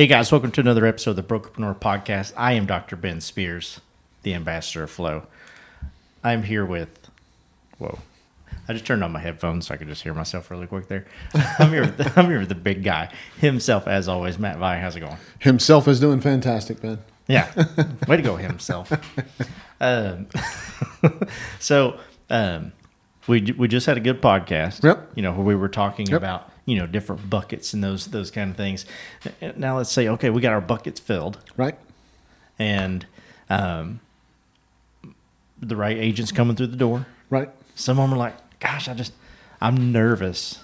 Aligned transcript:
Hey 0.00 0.06
guys, 0.06 0.32
welcome 0.32 0.50
to 0.52 0.62
another 0.62 0.86
episode 0.86 1.10
of 1.10 1.16
the 1.16 1.22
Brokerpreneur 1.22 1.78
Podcast. 1.78 2.32
I 2.34 2.54
am 2.54 2.64
Dr. 2.64 2.96
Ben 2.96 3.20
Spears, 3.20 3.82
the 4.22 4.32
ambassador 4.32 4.84
of 4.84 4.90
Flow. 4.90 5.24
I'm 6.24 6.42
here 6.42 6.64
with, 6.64 7.10
whoa, 7.76 7.98
I 8.66 8.72
just 8.72 8.86
turned 8.86 9.04
on 9.04 9.12
my 9.12 9.20
headphones 9.20 9.66
so 9.66 9.74
I 9.74 9.76
could 9.76 9.88
just 9.88 10.02
hear 10.02 10.14
myself 10.14 10.50
really 10.50 10.66
quick 10.66 10.88
there. 10.88 11.04
I'm 11.58 11.68
here 11.68 11.82
with, 11.82 12.16
I'm 12.16 12.30
here 12.30 12.38
with 12.38 12.48
the 12.48 12.54
big 12.54 12.82
guy 12.82 13.12
himself, 13.36 13.86
as 13.86 14.08
always, 14.08 14.38
Matt 14.38 14.56
Vi. 14.56 14.78
How's 14.78 14.96
it 14.96 15.00
going? 15.00 15.18
Himself 15.38 15.86
is 15.86 16.00
doing 16.00 16.22
fantastic, 16.22 16.80
Ben. 16.80 17.00
Yeah, 17.28 17.52
way 18.08 18.16
to 18.16 18.22
go, 18.22 18.36
himself. 18.36 18.90
Um, 19.82 20.28
so, 21.58 22.00
um, 22.30 22.72
we 23.26 23.42
we 23.58 23.68
just 23.68 23.84
had 23.84 23.98
a 23.98 24.00
good 24.00 24.22
podcast. 24.22 24.82
Yep. 24.82 25.10
You 25.14 25.22
know 25.24 25.32
where 25.32 25.44
we 25.44 25.54
were 25.54 25.68
talking 25.68 26.06
Yep. 26.06 26.16
about 26.16 26.50
you 26.70 26.78
know 26.78 26.86
different 26.86 27.28
buckets 27.28 27.72
and 27.74 27.82
those 27.82 28.06
those 28.06 28.30
kind 28.30 28.50
of 28.50 28.56
things. 28.56 28.86
Now 29.56 29.76
let's 29.78 29.90
say 29.92 30.08
okay, 30.08 30.30
we 30.30 30.40
got 30.40 30.52
our 30.52 30.60
buckets 30.60 31.00
filled. 31.00 31.38
Right? 31.56 31.76
and 32.58 33.06
um, 33.48 34.00
the 35.58 35.76
right 35.76 35.96
agents 35.96 36.30
coming 36.32 36.56
through 36.56 36.66
the 36.68 36.76
door. 36.76 37.06
Right? 37.30 37.48
Some 37.74 37.98
of 37.98 38.08
them 38.08 38.14
are 38.14 38.18
like, 38.18 38.36
"Gosh, 38.60 38.88
I 38.88 38.94
just 38.94 39.12
I'm 39.60 39.92
nervous 39.92 40.58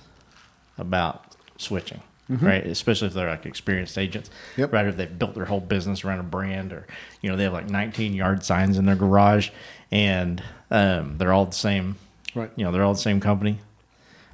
about 0.79 1.37
switching." 1.57 2.01
Right, 2.29 2.67
especially 2.67 3.07
if 3.07 3.15
they're 3.15 3.31
like 3.31 3.47
experienced 3.47 3.97
agents, 3.97 4.31
Mm-hmm. 4.31 4.61
Yep. 4.63 4.73
right? 4.73 4.87
If 4.89 4.97
they've 4.97 5.17
built 5.17 5.35
their 5.37 5.45
whole 5.45 5.61
business 5.61 6.05
around 6.05 6.19
a 6.19 6.25
brand, 6.25 6.73
or 6.73 6.85
you 7.23 7.31
know 7.31 7.37
they 7.37 7.45
have 7.45 7.53
like 7.53 7.71
19 7.71 8.15
yard 8.15 8.45
signs 8.45 8.77
in 8.79 8.85
their 8.85 8.97
garage, 8.97 9.51
and 9.93 10.43
um, 10.73 11.19
they're 11.19 11.33
all 11.33 11.47
the 11.47 11.53
same. 11.53 11.95
Right. 12.35 12.51
You 12.57 12.65
know, 12.65 12.73
they're 12.73 12.83
all 12.83 12.95
the 12.95 12.99
same 13.01 13.21
company. 13.21 13.61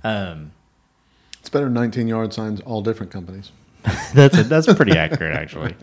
Um, 0.03 0.53
It's 1.43 1.51
better 1.51 1.65
than 1.65 1.75
19 1.75 2.07
yard 2.07 2.33
signs, 2.33 2.61
all 2.61 2.83
different 2.83 3.11
companies. 3.11 3.51
that's 4.15 4.45
that's 4.45 4.73
pretty 4.75 4.97
accurate, 4.97 5.37
actually. 5.37 5.75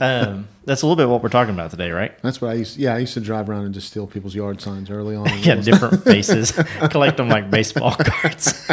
Um, 0.00 0.48
that's 0.64 0.80
a 0.80 0.86
little 0.86 0.96
bit 0.96 1.10
what 1.10 1.22
we're 1.22 1.28
talking 1.28 1.52
about 1.52 1.70
today, 1.70 1.90
right? 1.90 2.18
That's 2.22 2.40
what 2.40 2.52
I 2.52 2.54
used. 2.54 2.78
Yeah, 2.78 2.94
I 2.94 3.00
used 3.00 3.12
to 3.12 3.20
drive 3.20 3.50
around 3.50 3.66
and 3.66 3.74
just 3.74 3.88
steal 3.88 4.06
people's 4.06 4.34
yard 4.34 4.62
signs 4.62 4.88
early 4.88 5.14
on. 5.14 5.28
Yeah, 5.42 5.56
different 5.56 6.04
faces. 6.04 6.52
Collect 6.90 7.18
them 7.18 7.28
like 7.28 7.50
baseball 7.50 7.94
cards. 7.96 8.66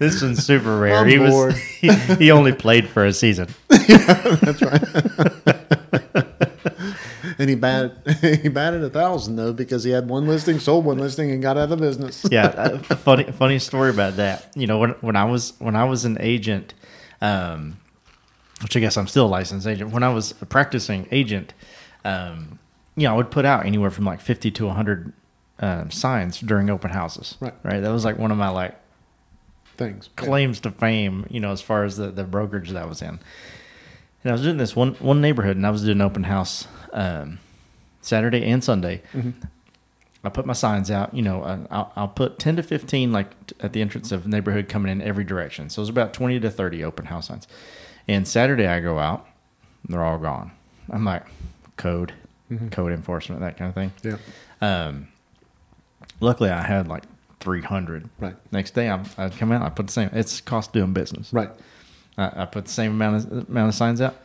this 0.00 0.20
one's 0.20 0.44
super 0.44 0.76
rare. 0.76 1.06
He 1.06 1.20
was 1.20 1.56
he, 1.56 1.92
he 2.16 2.32
only 2.32 2.52
played 2.52 2.88
for 2.88 3.06
a 3.06 3.12
season. 3.12 3.46
That's 3.68 4.60
right. 4.60 4.82
And 7.38 7.48
he 7.50 7.56
batted 7.56 7.92
he 8.42 8.48
batted 8.48 8.82
a 8.82 8.90
thousand 8.90 9.36
though 9.36 9.52
because 9.52 9.84
he 9.84 9.90
had 9.90 10.08
one 10.08 10.26
listing, 10.26 10.58
sold 10.58 10.84
one 10.84 10.98
listing, 10.98 11.30
and 11.30 11.42
got 11.42 11.56
out 11.56 11.70
of 11.72 11.78
business. 11.78 12.24
Yeah, 12.30 12.52
a 12.54 12.78
funny 12.96 13.24
funny 13.24 13.58
story 13.58 13.90
about 13.90 14.16
that. 14.16 14.50
You 14.54 14.66
know, 14.66 14.78
when 14.78 14.90
when 15.00 15.16
I 15.16 15.24
was 15.24 15.54
when 15.58 15.76
I 15.76 15.84
was 15.84 16.04
an 16.04 16.16
agent, 16.20 16.74
um, 17.20 17.78
which 18.62 18.76
I 18.76 18.80
guess 18.80 18.96
I'm 18.96 19.06
still 19.08 19.26
a 19.26 19.28
licensed 19.28 19.66
agent. 19.66 19.90
When 19.92 20.02
I 20.02 20.12
was 20.12 20.34
a 20.40 20.46
practicing 20.46 21.08
agent, 21.10 21.54
um, 22.04 22.58
you 22.96 23.04
know, 23.04 23.14
I 23.14 23.16
would 23.16 23.30
put 23.30 23.44
out 23.44 23.66
anywhere 23.66 23.90
from 23.90 24.04
like 24.04 24.20
50 24.20 24.50
to 24.50 24.66
100 24.66 25.12
um, 25.60 25.90
signs 25.90 26.40
during 26.40 26.70
open 26.70 26.90
houses. 26.90 27.36
Right. 27.40 27.54
Right. 27.62 27.80
That 27.80 27.90
was 27.90 28.04
like 28.04 28.18
one 28.18 28.30
of 28.30 28.38
my 28.38 28.48
like 28.48 28.76
Things. 29.76 30.10
claims 30.16 30.60
to 30.60 30.70
fame, 30.70 31.26
you 31.30 31.40
know, 31.40 31.52
as 31.52 31.62
far 31.62 31.84
as 31.84 31.96
the, 31.96 32.10
the 32.10 32.24
brokerage 32.24 32.68
that 32.70 32.82
I 32.82 32.84
was 32.86 33.00
in. 33.00 33.18
And 34.22 34.30
I 34.30 34.32
was 34.32 34.42
doing 34.42 34.56
this 34.58 34.76
one 34.76 34.94
one 34.94 35.20
neighborhood, 35.20 35.56
and 35.56 35.66
I 35.66 35.70
was 35.70 35.84
doing 35.84 36.00
open 36.00 36.24
house 36.24 36.66
um, 36.92 37.38
Saturday 38.00 38.44
and 38.44 38.62
Sunday. 38.62 39.02
I 40.22 40.28
put 40.28 40.44
my 40.44 40.52
signs 40.52 40.90
out. 40.90 41.14
You 41.14 41.22
know, 41.22 41.42
uh, 41.42 41.58
I'll, 41.70 41.92
I'll 41.96 42.08
put 42.08 42.38
ten 42.38 42.56
to 42.56 42.62
fifteen 42.62 43.12
like 43.12 43.30
at 43.60 43.72
the 43.72 43.80
entrance 43.80 44.12
of 44.12 44.26
neighborhood 44.26 44.68
coming 44.68 44.92
in 44.92 45.00
every 45.00 45.24
direction. 45.24 45.70
So 45.70 45.80
it 45.80 45.84
was 45.84 45.88
about 45.88 46.12
twenty 46.12 46.38
to 46.40 46.50
thirty 46.50 46.84
open 46.84 47.06
house 47.06 47.28
signs. 47.28 47.48
And 48.08 48.26
Saturday 48.26 48.66
I 48.66 48.80
go 48.80 48.98
out, 48.98 49.26
they're 49.88 50.04
all 50.04 50.18
gone. 50.18 50.50
I'm 50.90 51.04
like, 51.04 51.24
code, 51.76 52.12
code 52.70 52.92
enforcement, 52.92 53.40
that 53.40 53.56
kind 53.56 53.68
of 53.68 53.74
thing. 53.74 53.92
Yeah. 54.02 54.86
Um, 54.86 55.08
luckily, 56.18 56.50
I 56.50 56.62
had 56.62 56.88
like 56.88 57.04
300. 57.40 58.08
Right. 58.18 58.34
Next 58.52 58.72
day, 58.72 58.90
I, 58.90 59.04
I'd 59.16 59.36
come 59.36 59.52
out. 59.52 59.62
I 59.62 59.68
put 59.70 59.86
the 59.86 59.92
same. 59.92 60.10
It's 60.12 60.40
cost 60.40 60.72
doing 60.72 60.92
business. 60.92 61.32
Right. 61.32 61.50
I, 62.20 62.42
I 62.42 62.46
put 62.46 62.64
the 62.66 62.70
same 62.70 62.92
amount 62.92 63.24
of 63.30 63.48
amount 63.48 63.68
of 63.68 63.74
signs 63.74 64.00
out. 64.00 64.16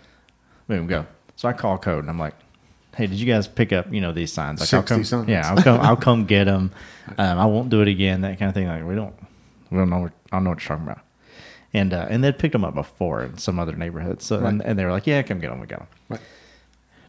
Boom, 0.67 0.87
go. 0.87 1.05
So 1.35 1.47
I 1.49 1.53
call 1.53 1.77
code 1.77 1.99
and 1.99 2.09
I'm 2.09 2.19
like, 2.19 2.33
"Hey, 2.95 3.07
did 3.07 3.19
you 3.19 3.25
guys 3.25 3.47
pick 3.47 3.71
up 3.73 3.91
you 3.93 4.01
know 4.01 4.11
these 4.11 4.31
signs? 4.33 4.59
Like, 4.59 4.73
I'll 4.73 4.83
come, 4.83 5.03
signs. 5.03 5.27
Yeah, 5.29 5.49
I'll 5.51 5.61
come. 5.61 5.79
I'll 5.81 5.95
come 5.97 6.25
get 6.35 6.45
them. 6.45 6.71
Um, 7.17 7.39
I 7.39 7.45
won't 7.45 7.69
do 7.69 7.81
it 7.81 7.87
again. 7.87 8.21
That 8.21 8.39
kind 8.39 8.49
of 8.49 8.55
thing. 8.55 8.67
Like 8.67 8.85
we 8.85 8.95
don't, 8.95 9.13
we 9.71 9.77
don't 9.77 9.89
know. 9.89 9.99
What, 9.99 10.11
I 10.31 10.37
don't 10.37 10.43
know 10.45 10.49
what 10.51 10.59
you're 10.63 10.77
talking 10.77 10.91
about. 10.91 11.01
And 11.73 11.93
uh, 11.93 12.07
and 12.09 12.23
they'd 12.23 12.37
picked 12.39 12.53
them 12.53 12.63
up 12.65 12.73
before 12.73 13.23
in 13.23 13.37
some 13.37 13.59
other 13.59 13.73
neighborhoods. 13.75 14.25
So 14.25 14.37
and, 14.43 14.59
Right. 14.59 14.67
and 14.69 14.79
they 14.79 14.85
were 14.85 14.91
like, 14.91 15.05
"Yeah, 15.07 15.21
come 15.23 15.39
get 15.39 15.49
them. 15.49 15.59
We 15.59 15.67
got 15.67 15.79
them." 15.79 15.87
Right. 16.09 16.21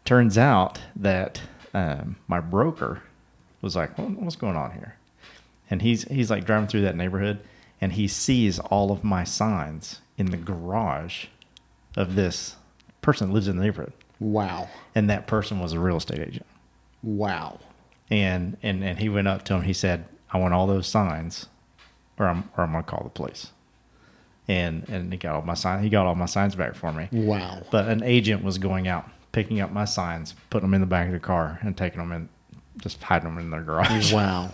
turns 0.04 0.36
out 0.38 0.80
that 0.96 1.40
um, 1.74 2.16
my 2.28 2.40
broker 2.40 3.02
was 3.62 3.76
like, 3.76 3.96
"What- 3.98 4.10
"What's 4.10 4.36
going 4.36 4.56
on 4.56 4.72
here?" 4.72 4.96
And 5.70 5.82
he's 5.82 6.02
he's 6.04 6.30
like 6.30 6.44
driving 6.44 6.68
through 6.68 6.82
that 6.82 6.96
neighborhood, 6.96 7.40
and 7.80 7.92
he 7.92 8.06
sees 8.08 8.58
all 8.58 8.90
of 8.92 9.02
my 9.04 9.24
signs 9.24 10.00
in 10.18 10.26
the 10.30 10.36
garage 10.36 11.26
of 11.96 12.14
this 12.14 12.56
person 13.02 13.28
that 13.28 13.34
lives 13.34 13.48
in 13.48 13.56
the 13.56 13.62
neighborhood, 13.64 13.92
Wow. 14.20 14.68
and 14.94 15.08
that 15.10 15.26
person 15.26 15.60
was 15.60 15.72
a 15.72 15.80
real 15.80 15.96
estate 15.98 16.20
agent. 16.20 16.46
Wow. 17.02 17.58
And 18.10 18.56
and 18.62 18.82
and 18.84 18.98
he 18.98 19.08
went 19.08 19.28
up 19.28 19.44
to 19.46 19.54
him. 19.54 19.62
He 19.62 19.72
said, 19.72 20.06
"I 20.30 20.38
want 20.38 20.54
all 20.54 20.66
those 20.66 20.86
signs, 20.86 21.46
or 22.18 22.26
I'm 22.28 22.48
or 22.56 22.64
I'm 22.64 22.72
gonna 22.72 22.84
call 22.84 23.02
the 23.04 23.10
police." 23.10 23.52
And 24.48 24.88
and 24.88 25.12
he 25.12 25.18
got 25.18 25.34
all 25.34 25.42
my 25.42 25.54
signs. 25.54 25.82
He 25.82 25.88
got 25.90 26.06
all 26.06 26.14
my 26.14 26.26
signs 26.26 26.54
back 26.54 26.76
for 26.76 26.92
me. 26.92 27.08
Wow. 27.10 27.62
But 27.70 27.88
an 27.88 28.02
agent 28.04 28.44
was 28.44 28.58
going 28.58 28.86
out, 28.86 29.08
picking 29.32 29.60
up 29.60 29.72
my 29.72 29.84
signs, 29.86 30.34
putting 30.50 30.68
them 30.68 30.74
in 30.74 30.80
the 30.80 30.86
back 30.86 31.06
of 31.08 31.12
the 31.14 31.18
car, 31.18 31.58
and 31.62 31.76
taking 31.76 31.98
them 31.98 32.12
in, 32.12 32.28
just 32.80 33.02
hiding 33.02 33.28
them 33.28 33.38
in 33.38 33.50
their 33.50 33.62
garage. 33.62 34.12
Wow. 34.14 34.52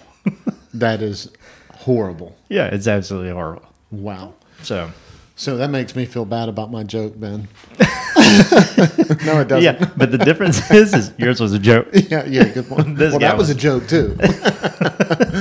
that 0.73 1.03
is 1.03 1.31
horrible. 1.75 2.35
yeah, 2.49 2.67
it's 2.69 2.87
absolutely 2.87 3.33
horrible. 3.33 3.67
Wow. 3.91 4.33
So, 4.63 4.91
So 5.35 5.57
that 5.57 5.71
makes 5.71 5.97
me 5.97 6.05
feel 6.05 6.25
bad 6.25 6.49
about 6.49 6.71
my 6.71 6.83
joke, 6.85 7.19
Ben. 7.19 7.49
no, 7.79 9.41
it 9.41 9.49
doesn't. 9.49 9.63
yeah, 9.63 9.91
but 9.97 10.11
the 10.11 10.19
difference 10.19 10.71
is, 10.71 10.95
is 10.95 11.13
yours 11.19 11.41
was 11.41 11.53
a 11.53 11.59
joke. 11.59 11.89
Yeah, 11.93 12.25
yeah, 12.27 12.45
good 12.49 12.69
point. 12.69 12.99
Well, 12.99 13.19
that 13.19 13.37
was 13.37 13.49
was- 13.49 13.51
a 13.51 13.55
joke 13.55 13.89
too. 13.89 14.17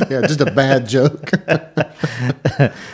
yeah, 0.09 0.21
just 0.25 0.41
a 0.41 0.51
bad 0.51 0.87
joke. 0.87 1.29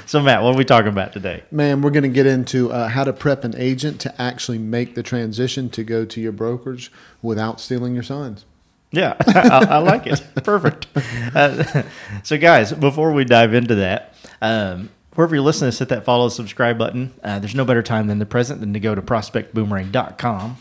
So, 0.05 0.21
Matt, 0.21 0.41
what 0.43 0.53
are 0.53 0.57
we 0.57 0.65
talking 0.65 0.89
about 0.89 1.13
today? 1.13 1.43
Man, 1.51 1.81
we're 1.81 1.89
going 1.91 2.03
to 2.03 2.09
get 2.09 2.25
into 2.25 2.71
uh, 2.71 2.87
how 2.87 3.03
to 3.03 3.13
prep 3.13 3.43
an 3.43 3.53
agent 3.57 3.99
to 4.01 4.21
actually 4.21 4.57
make 4.57 4.95
the 4.95 5.03
transition 5.03 5.69
to 5.71 5.83
go 5.83 6.05
to 6.05 6.21
your 6.21 6.31
brokerage 6.31 6.91
without 7.21 7.59
stealing 7.59 7.93
your 7.93 8.03
signs. 8.03 8.45
Yeah, 8.91 9.15
I, 9.27 9.65
I 9.69 9.77
like 9.79 10.07
it. 10.07 10.23
Perfect. 10.43 10.87
Uh, 11.35 11.83
so, 12.23 12.37
guys, 12.37 12.71
before 12.71 13.11
we 13.11 13.25
dive 13.25 13.53
into 13.53 13.75
that, 13.75 14.13
um, 14.41 14.89
wherever 15.17 15.33
you're 15.33 15.43
listening, 15.43 15.71
hit 15.71 15.89
that 15.89 16.05
follow, 16.05 16.29
subscribe 16.29 16.77
button. 16.77 17.11
Uh, 17.23 17.39
there's 17.39 17.55
no 17.55 17.65
better 17.65 17.81
time 17.81 18.05
than 18.05 18.19
the 18.19 18.25
present 18.25 18.59
than 18.59 18.71
to 18.73 18.79
go 18.79 18.93
to 18.93 19.01
prospectboomerang.com 19.01 20.57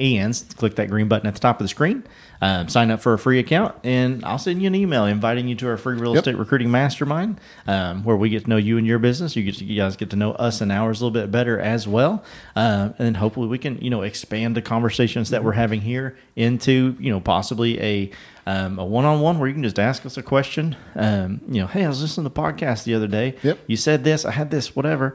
and 0.00 0.42
click 0.56 0.74
that 0.76 0.88
green 0.90 1.06
button 1.08 1.26
at 1.28 1.34
the 1.34 1.40
top 1.40 1.60
of 1.60 1.64
the 1.64 1.68
screen. 1.68 2.02
Um, 2.42 2.68
sign 2.68 2.90
up 2.90 3.00
for 3.00 3.12
a 3.12 3.18
free 3.18 3.38
account, 3.38 3.74
and 3.84 4.24
I'll 4.24 4.38
send 4.38 4.62
you 4.62 4.66
an 4.66 4.74
email 4.74 5.04
inviting 5.04 5.46
you 5.46 5.54
to 5.56 5.68
our 5.68 5.76
free 5.76 5.96
real 5.96 6.14
Yep. 6.14 6.20
estate 6.22 6.36
recruiting 6.38 6.70
mastermind, 6.70 7.38
um, 7.66 8.02
where 8.02 8.16
we 8.16 8.30
get 8.30 8.44
to 8.44 8.48
know 8.50 8.56
you 8.56 8.78
and 8.78 8.86
your 8.86 8.98
business. 8.98 9.36
You 9.36 9.42
get 9.42 9.56
to, 9.56 9.64
you 9.66 9.76
guys 9.76 9.94
get 9.96 10.08
to 10.10 10.16
know 10.16 10.32
us 10.32 10.62
and 10.62 10.72
ours 10.72 11.00
a 11.02 11.04
little 11.04 11.20
bit 11.20 11.30
better 11.30 11.60
as 11.60 11.86
well, 11.86 12.24
um, 12.56 12.94
and 12.98 13.18
hopefully 13.18 13.46
we 13.46 13.58
can 13.58 13.78
you 13.82 13.90
know 13.90 14.00
expand 14.00 14.56
the 14.56 14.62
conversations 14.62 15.28
that 15.30 15.44
we're 15.44 15.52
having 15.52 15.82
here 15.82 16.16
into 16.34 16.96
you 16.98 17.10
know 17.10 17.20
possibly 17.20 17.78
a 17.82 18.10
um, 18.46 18.78
a 18.78 18.84
one 18.86 19.04
on 19.04 19.20
one 19.20 19.38
where 19.38 19.46
you 19.46 19.52
can 19.54 19.62
just 19.62 19.78
ask 19.78 20.06
us 20.06 20.16
a 20.16 20.22
question. 20.22 20.76
Um, 20.96 21.42
you 21.46 21.60
know, 21.60 21.66
hey, 21.66 21.84
I 21.84 21.88
was 21.88 22.00
listening 22.00 22.24
to 22.26 22.32
the 22.34 22.40
podcast 22.40 22.84
the 22.84 22.94
other 22.94 23.06
day. 23.06 23.36
Yep. 23.42 23.58
You 23.66 23.76
said 23.76 24.02
this, 24.02 24.24
I 24.24 24.30
had 24.30 24.50
this, 24.50 24.74
whatever. 24.74 25.14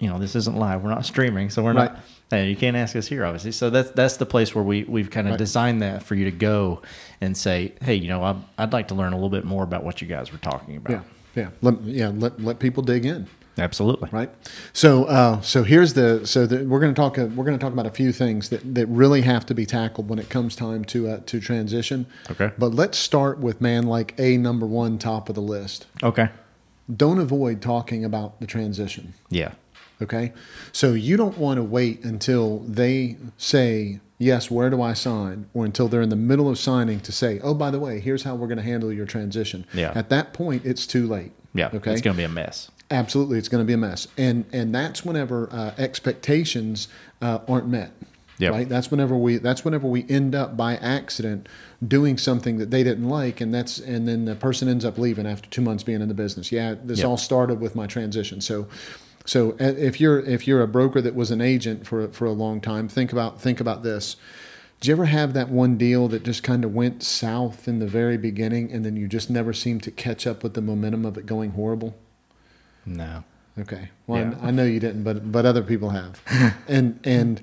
You 0.00 0.08
know, 0.08 0.18
this 0.18 0.34
isn't 0.34 0.56
live. 0.56 0.82
We're 0.82 0.90
not 0.90 1.06
streaming, 1.06 1.50
so 1.50 1.62
we're 1.62 1.72
Right. 1.72 1.92
not. 1.92 2.00
Hey, 2.30 2.50
you 2.50 2.56
can't 2.56 2.76
ask 2.76 2.94
us 2.94 3.06
here, 3.06 3.24
obviously. 3.24 3.52
So 3.52 3.70
that's 3.70 3.90
that's 3.92 4.18
the 4.18 4.26
place 4.26 4.54
where 4.54 4.64
we 4.64 4.84
we've 4.84 5.10
kind 5.10 5.26
of 5.28 5.32
Right. 5.32 5.38
designed 5.38 5.82
that 5.82 6.02
for 6.02 6.14
you 6.14 6.24
to 6.26 6.30
go 6.30 6.82
and 7.20 7.36
say, 7.36 7.72
hey, 7.80 7.94
you 7.94 8.08
know, 8.08 8.22
I'd, 8.22 8.36
I'd 8.58 8.72
like 8.72 8.88
to 8.88 8.94
learn 8.94 9.12
a 9.12 9.16
little 9.16 9.30
bit 9.30 9.44
more 9.44 9.64
about 9.64 9.82
what 9.82 10.02
you 10.02 10.08
guys 10.08 10.30
were 10.30 10.38
talking 10.38 10.76
about. 10.76 10.92
Yeah, 10.92 11.02
yeah, 11.34 11.48
let, 11.62 11.80
yeah. 11.82 12.12
Let 12.14 12.40
let 12.40 12.58
people 12.58 12.82
dig 12.82 13.06
in. 13.06 13.26
Absolutely. 13.56 14.08
right? 14.12 14.30
So, 14.72 15.06
uh, 15.06 15.40
so 15.40 15.64
here's 15.64 15.94
the 15.94 16.24
so 16.24 16.46
the, 16.46 16.64
we're 16.64 16.78
going 16.78 16.94
to 16.94 17.00
talk 17.00 17.18
uh, 17.18 17.26
we're 17.34 17.44
going 17.44 17.58
to 17.58 17.62
talk 17.64 17.72
about 17.72 17.86
a 17.86 17.90
few 17.90 18.12
things 18.12 18.50
that, 18.50 18.74
that 18.76 18.86
really 18.86 19.22
have 19.22 19.44
to 19.46 19.54
be 19.54 19.66
tackled 19.66 20.08
when 20.08 20.20
it 20.20 20.28
comes 20.28 20.54
time 20.54 20.84
to 20.84 21.08
uh, 21.08 21.20
to 21.26 21.40
transition. 21.40 22.06
Okay. 22.30 22.52
But 22.56 22.74
let's 22.74 22.98
start 22.98 23.38
with 23.40 23.60
man 23.60 23.84
like 23.84 24.14
a 24.18 24.36
number 24.36 24.64
one 24.66 24.96
top 24.98 25.28
of 25.28 25.34
the 25.34 25.40
list. 25.42 25.86
Okay. 26.04 26.28
Don't 26.94 27.18
avoid 27.18 27.60
talking 27.60 28.04
about 28.04 28.38
the 28.38 28.46
transition. 28.46 29.14
Yeah. 29.28 29.52
Okay. 30.00 30.32
So 30.72 30.92
you 30.92 31.16
don't 31.16 31.36
want 31.38 31.58
to 31.58 31.62
wait 31.62 32.04
until 32.04 32.60
they 32.60 33.16
say, 33.36 34.00
yes, 34.18 34.50
where 34.50 34.70
do 34.70 34.80
I 34.80 34.92
sign? 34.92 35.46
Or 35.54 35.64
until 35.64 35.88
they're 35.88 36.02
in 36.02 36.08
the 36.08 36.16
middle 36.16 36.48
of 36.48 36.58
signing 36.58 37.00
to 37.00 37.12
say, 37.12 37.40
oh, 37.42 37.54
by 37.54 37.70
the 37.70 37.80
way, 37.80 38.00
here's 38.00 38.22
how 38.22 38.34
we're 38.34 38.46
going 38.46 38.58
to 38.58 38.64
handle 38.64 38.92
your 38.92 39.06
transition. 39.06 39.66
Yeah. 39.74 39.92
At 39.94 40.08
that 40.10 40.32
point, 40.32 40.64
it's 40.64 40.86
too 40.86 41.06
late. 41.06 41.32
Yeah. 41.54 41.70
Okay. 41.74 41.92
It's 41.92 42.02
going 42.02 42.14
to 42.14 42.18
be 42.18 42.24
a 42.24 42.28
mess. 42.28 42.70
Absolutely, 42.90 43.36
it's 43.36 43.48
going 43.48 43.62
to 43.62 43.66
be 43.66 43.74
a 43.74 43.76
mess, 43.78 44.08
and 44.16 44.46
and 44.50 44.74
that's 44.74 45.04
whenever 45.04 45.46
uh, 45.52 45.74
expectations 45.76 46.88
uh, 47.20 47.40
aren't 47.46 47.68
met. 47.68 47.92
Yep. 48.38 48.52
Right. 48.52 48.68
That's 48.68 48.90
whenever 48.90 49.14
we. 49.14 49.36
That's 49.36 49.62
whenever 49.62 49.86
we 49.86 50.06
end 50.08 50.34
up 50.34 50.56
by 50.56 50.76
accident 50.76 51.48
doing 51.86 52.16
something 52.16 52.56
that 52.58 52.70
they 52.70 52.82
didn't 52.82 53.08
like, 53.08 53.42
and 53.42 53.52
that's 53.52 53.78
and 53.78 54.08
then 54.08 54.24
the 54.24 54.36
person 54.36 54.68
ends 54.68 54.86
up 54.86 54.96
leaving 54.96 55.26
after 55.26 55.50
two 55.50 55.60
months 55.60 55.82
being 55.82 56.00
in 56.00 56.08
the 56.08 56.14
business. 56.14 56.50
Yeah, 56.50 56.76
this 56.82 57.00
Yep. 57.00 57.08
all 57.08 57.16
started 57.18 57.60
with 57.60 57.74
my 57.74 57.86
transition. 57.86 58.40
So, 58.40 58.68
so 59.28 59.50
uh, 59.60 59.74
if 59.76 60.00
you're 60.00 60.20
if 60.20 60.46
you're 60.46 60.62
a 60.62 60.66
broker 60.66 61.02
that 61.02 61.14
was 61.14 61.30
an 61.30 61.42
agent 61.42 61.86
for 61.86 62.08
for 62.08 62.24
a 62.24 62.32
long 62.32 62.62
time, 62.62 62.88
think 62.88 63.12
about 63.12 63.38
think 63.38 63.60
about 63.60 63.82
this. 63.82 64.16
Did 64.80 64.88
you 64.88 64.94
ever 64.94 65.04
have 65.04 65.34
that 65.34 65.50
one 65.50 65.76
deal 65.76 66.08
that 66.08 66.22
just 66.22 66.42
kind 66.42 66.64
of 66.64 66.72
went 66.72 67.02
south 67.02 67.68
in 67.68 67.78
the 67.78 67.86
very 67.86 68.16
beginning, 68.16 68.72
and 68.72 68.86
then 68.86 68.96
you 68.96 69.06
just 69.06 69.28
never 69.28 69.52
seemed 69.52 69.82
to 69.82 69.90
catch 69.90 70.26
up 70.26 70.42
with 70.42 70.54
the 70.54 70.62
momentum 70.62 71.04
of 71.04 71.18
it 71.18 71.26
going 71.26 71.50
horrible? 71.50 71.94
No. 72.86 73.22
Okay. 73.58 73.90
Well, 74.06 74.22
Yeah. 74.22 74.34
I, 74.40 74.48
I 74.48 74.50
know 74.50 74.64
you 74.64 74.80
didn't, 74.80 75.02
but 75.04 75.30
but 75.30 75.44
other 75.44 75.62
people 75.62 75.90
have, 75.90 76.22
and 76.68 76.98
and 77.04 77.42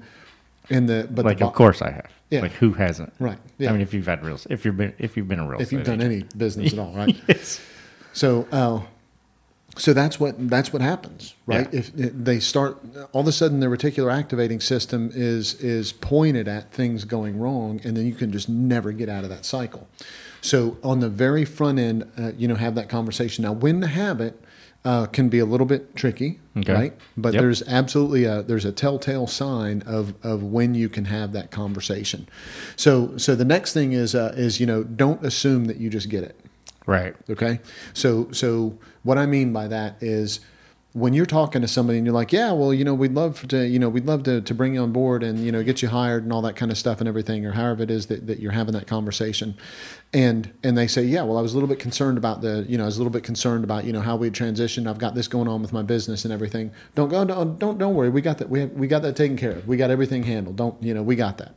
and 0.72 0.90
the 0.90 1.08
but 1.12 1.24
like, 1.24 1.38
the, 1.38 1.46
of 1.46 1.54
course 1.54 1.84
I 1.84 1.92
have. 1.92 2.10
Yeah. 2.32 2.42
Like, 2.42 2.54
who 2.54 2.74
hasn't? 2.74 3.14
right. 3.20 3.38
Yeah. 3.60 3.70
I 3.70 3.74
mean, 3.74 3.82
if 3.82 3.94
you've 3.94 4.08
had 4.08 4.26
real, 4.26 4.40
if 4.50 4.66
you've 4.66 4.76
been, 4.78 4.96
if 4.98 5.16
you've 5.16 5.28
been 5.28 5.40
a 5.40 5.48
real, 5.48 5.62
if 5.62 5.72
you've 5.72 5.84
done 5.84 6.02
any 6.02 6.24
business 6.36 6.74
at 6.74 6.80
all, 6.80 6.94
right? 6.96 7.16
yes. 7.28 7.62
So, 8.12 8.48
uh, 8.52 8.82
so 9.78 9.94
that's 9.94 10.20
what 10.20 10.50
that's 10.50 10.72
what 10.72 10.82
happens, 10.82 11.36
right? 11.46 11.68
Yeah. 11.74 11.80
If 11.80 11.92
they 11.94 12.40
start, 12.40 12.78
all 13.12 13.22
of 13.22 13.28
a 13.28 13.32
sudden, 13.32 13.60
the 13.60 13.68
reticular 13.68 14.14
activating 14.14 14.60
system 14.62 15.12
is 15.14 15.54
is 15.56 15.92
pointed 15.92 16.48
at 16.48 16.72
things 16.72 17.04
going 17.06 17.40
wrong, 17.40 17.82
and 17.84 17.96
then 17.98 18.06
you 18.06 18.14
can 18.16 18.32
just 18.32 18.48
never 18.50 18.92
get 18.92 19.10
out 19.10 19.24
of 19.24 19.30
that 19.30 19.46
cycle. 19.46 19.88
So, 20.42 20.78
on 20.84 21.00
the 21.00 21.10
very 21.10 21.44
front 21.44 21.80
end, 21.80 22.10
uh, 22.18 22.32
you 22.38 22.48
know, 22.48 22.56
have 22.56 22.76
that 22.76 22.88
conversation. 22.88 23.44
Now, 23.44 23.52
when 23.52 23.82
to 23.82 23.88
have 23.88 24.22
it 24.22 24.40
uh, 24.86 25.08
can 25.08 25.28
be 25.28 25.40
a 25.40 25.46
little 25.46 25.66
bit 25.66 25.96
tricky, 25.96 26.40
Okay. 26.56 26.72
right? 26.74 26.94
But 27.18 27.34
Yep. 27.34 27.42
there's 27.42 27.64
absolutely 27.68 28.26
a 28.26 28.44
there's 28.44 28.66
a 28.66 28.72
telltale 28.72 29.28
sign 29.28 29.82
of 29.88 30.14
of 30.24 30.44
when 30.44 30.76
you 30.76 30.88
can 30.88 31.06
have 31.06 31.34
that 31.34 31.50
conversation. 31.52 32.28
So, 32.76 33.18
so 33.18 33.36
the 33.36 33.46
next 33.46 33.74
thing 33.74 33.94
is 33.94 34.14
uh, 34.16 34.34
is 34.38 34.60
you 34.60 34.68
know, 34.68 34.84
don't 34.84 35.26
assume 35.26 35.66
that 35.66 35.78
you 35.78 35.90
just 35.90 36.08
get 36.10 36.24
it. 36.24 36.40
Right. 36.86 37.16
Okay. 37.30 37.60
So 37.94 38.32
so 38.32 38.78
what 39.04 39.18
I 39.18 39.26
mean 39.26 39.54
by 39.54 39.68
that 39.68 39.98
is 40.02 40.40
when 40.94 41.14
you're 41.14 41.26
talking 41.26 41.62
to 41.62 41.68
somebody 41.68 41.98
and 41.98 42.08
you're 42.08 42.16
like, 42.16 42.32
yeah, 42.32 42.54
well, 42.54 42.74
you 42.74 42.86
know, 42.86 42.94
we'd 42.94 43.12
love 43.12 43.46
to, 43.50 43.68
you 43.68 43.78
know, 43.78 43.90
we'd 43.90 44.06
love 44.06 44.24
to, 44.24 44.40
to 44.40 44.54
bring 44.54 44.76
you 44.76 44.82
on 44.82 44.94
board 44.94 45.24
and, 45.24 45.40
you 45.40 45.52
know, 45.52 45.62
get 45.62 45.82
you 45.82 45.90
hired 45.90 46.24
and 46.24 46.32
all 46.32 46.42
that 46.42 46.56
kind 46.56 46.72
of 46.72 46.78
stuff 46.78 47.02
and 47.02 47.08
everything, 47.10 47.46
or 47.46 47.52
however 47.52 47.84
it 47.84 47.92
is 47.92 48.06
that, 48.06 48.28
that 48.28 48.40
you're 48.40 48.54
having 48.54 48.72
that 48.72 48.88
conversation. 48.88 49.58
And, 50.14 50.54
and 50.64 50.78
they 50.78 50.88
say, 50.88 51.04
yeah, 51.04 51.24
well, 51.24 51.38
I 51.38 51.42
was 51.42 51.52
a 51.52 51.58
little 51.58 51.68
bit 51.68 51.80
concerned 51.80 52.18
about 52.18 52.40
the, 52.40 52.66
you 52.70 52.78
know, 52.78 52.84
I 52.84 52.86
was 52.86 52.96
a 52.96 53.00
little 53.00 53.12
bit 53.12 53.24
concerned 53.24 53.66
about, 53.66 53.84
you 53.84 53.92
know, 53.92 54.00
how 54.00 54.16
we'd 54.16 54.34
transition. 54.34 54.88
I've 54.88 54.98
got 54.98 55.16
this 55.16 55.28
going 55.28 55.50
on 55.50 55.62
with 55.62 55.74
my 55.74 55.84
business 55.84 56.24
and 56.24 56.34
everything. 56.34 56.72
Don't 56.96 57.10
go, 57.10 57.26
don't, 57.26 57.60
don't, 57.60 57.78
don't 57.78 57.94
worry. 57.94 58.10
We 58.10 58.22
got 58.22 58.38
that. 58.38 58.50
We 58.50 58.62
have, 58.62 58.72
we 58.72 58.88
got 58.88 59.02
that 59.02 59.18
taken 59.18 59.36
care 59.36 59.52
of. 59.52 59.68
We 59.68 59.76
got 59.76 59.92
everything 59.92 60.24
handled. 60.24 60.56
Don't, 60.56 60.82
you 60.82 60.94
know, 60.94 61.04
we 61.04 61.18
got 61.18 61.40
that. 61.40 61.56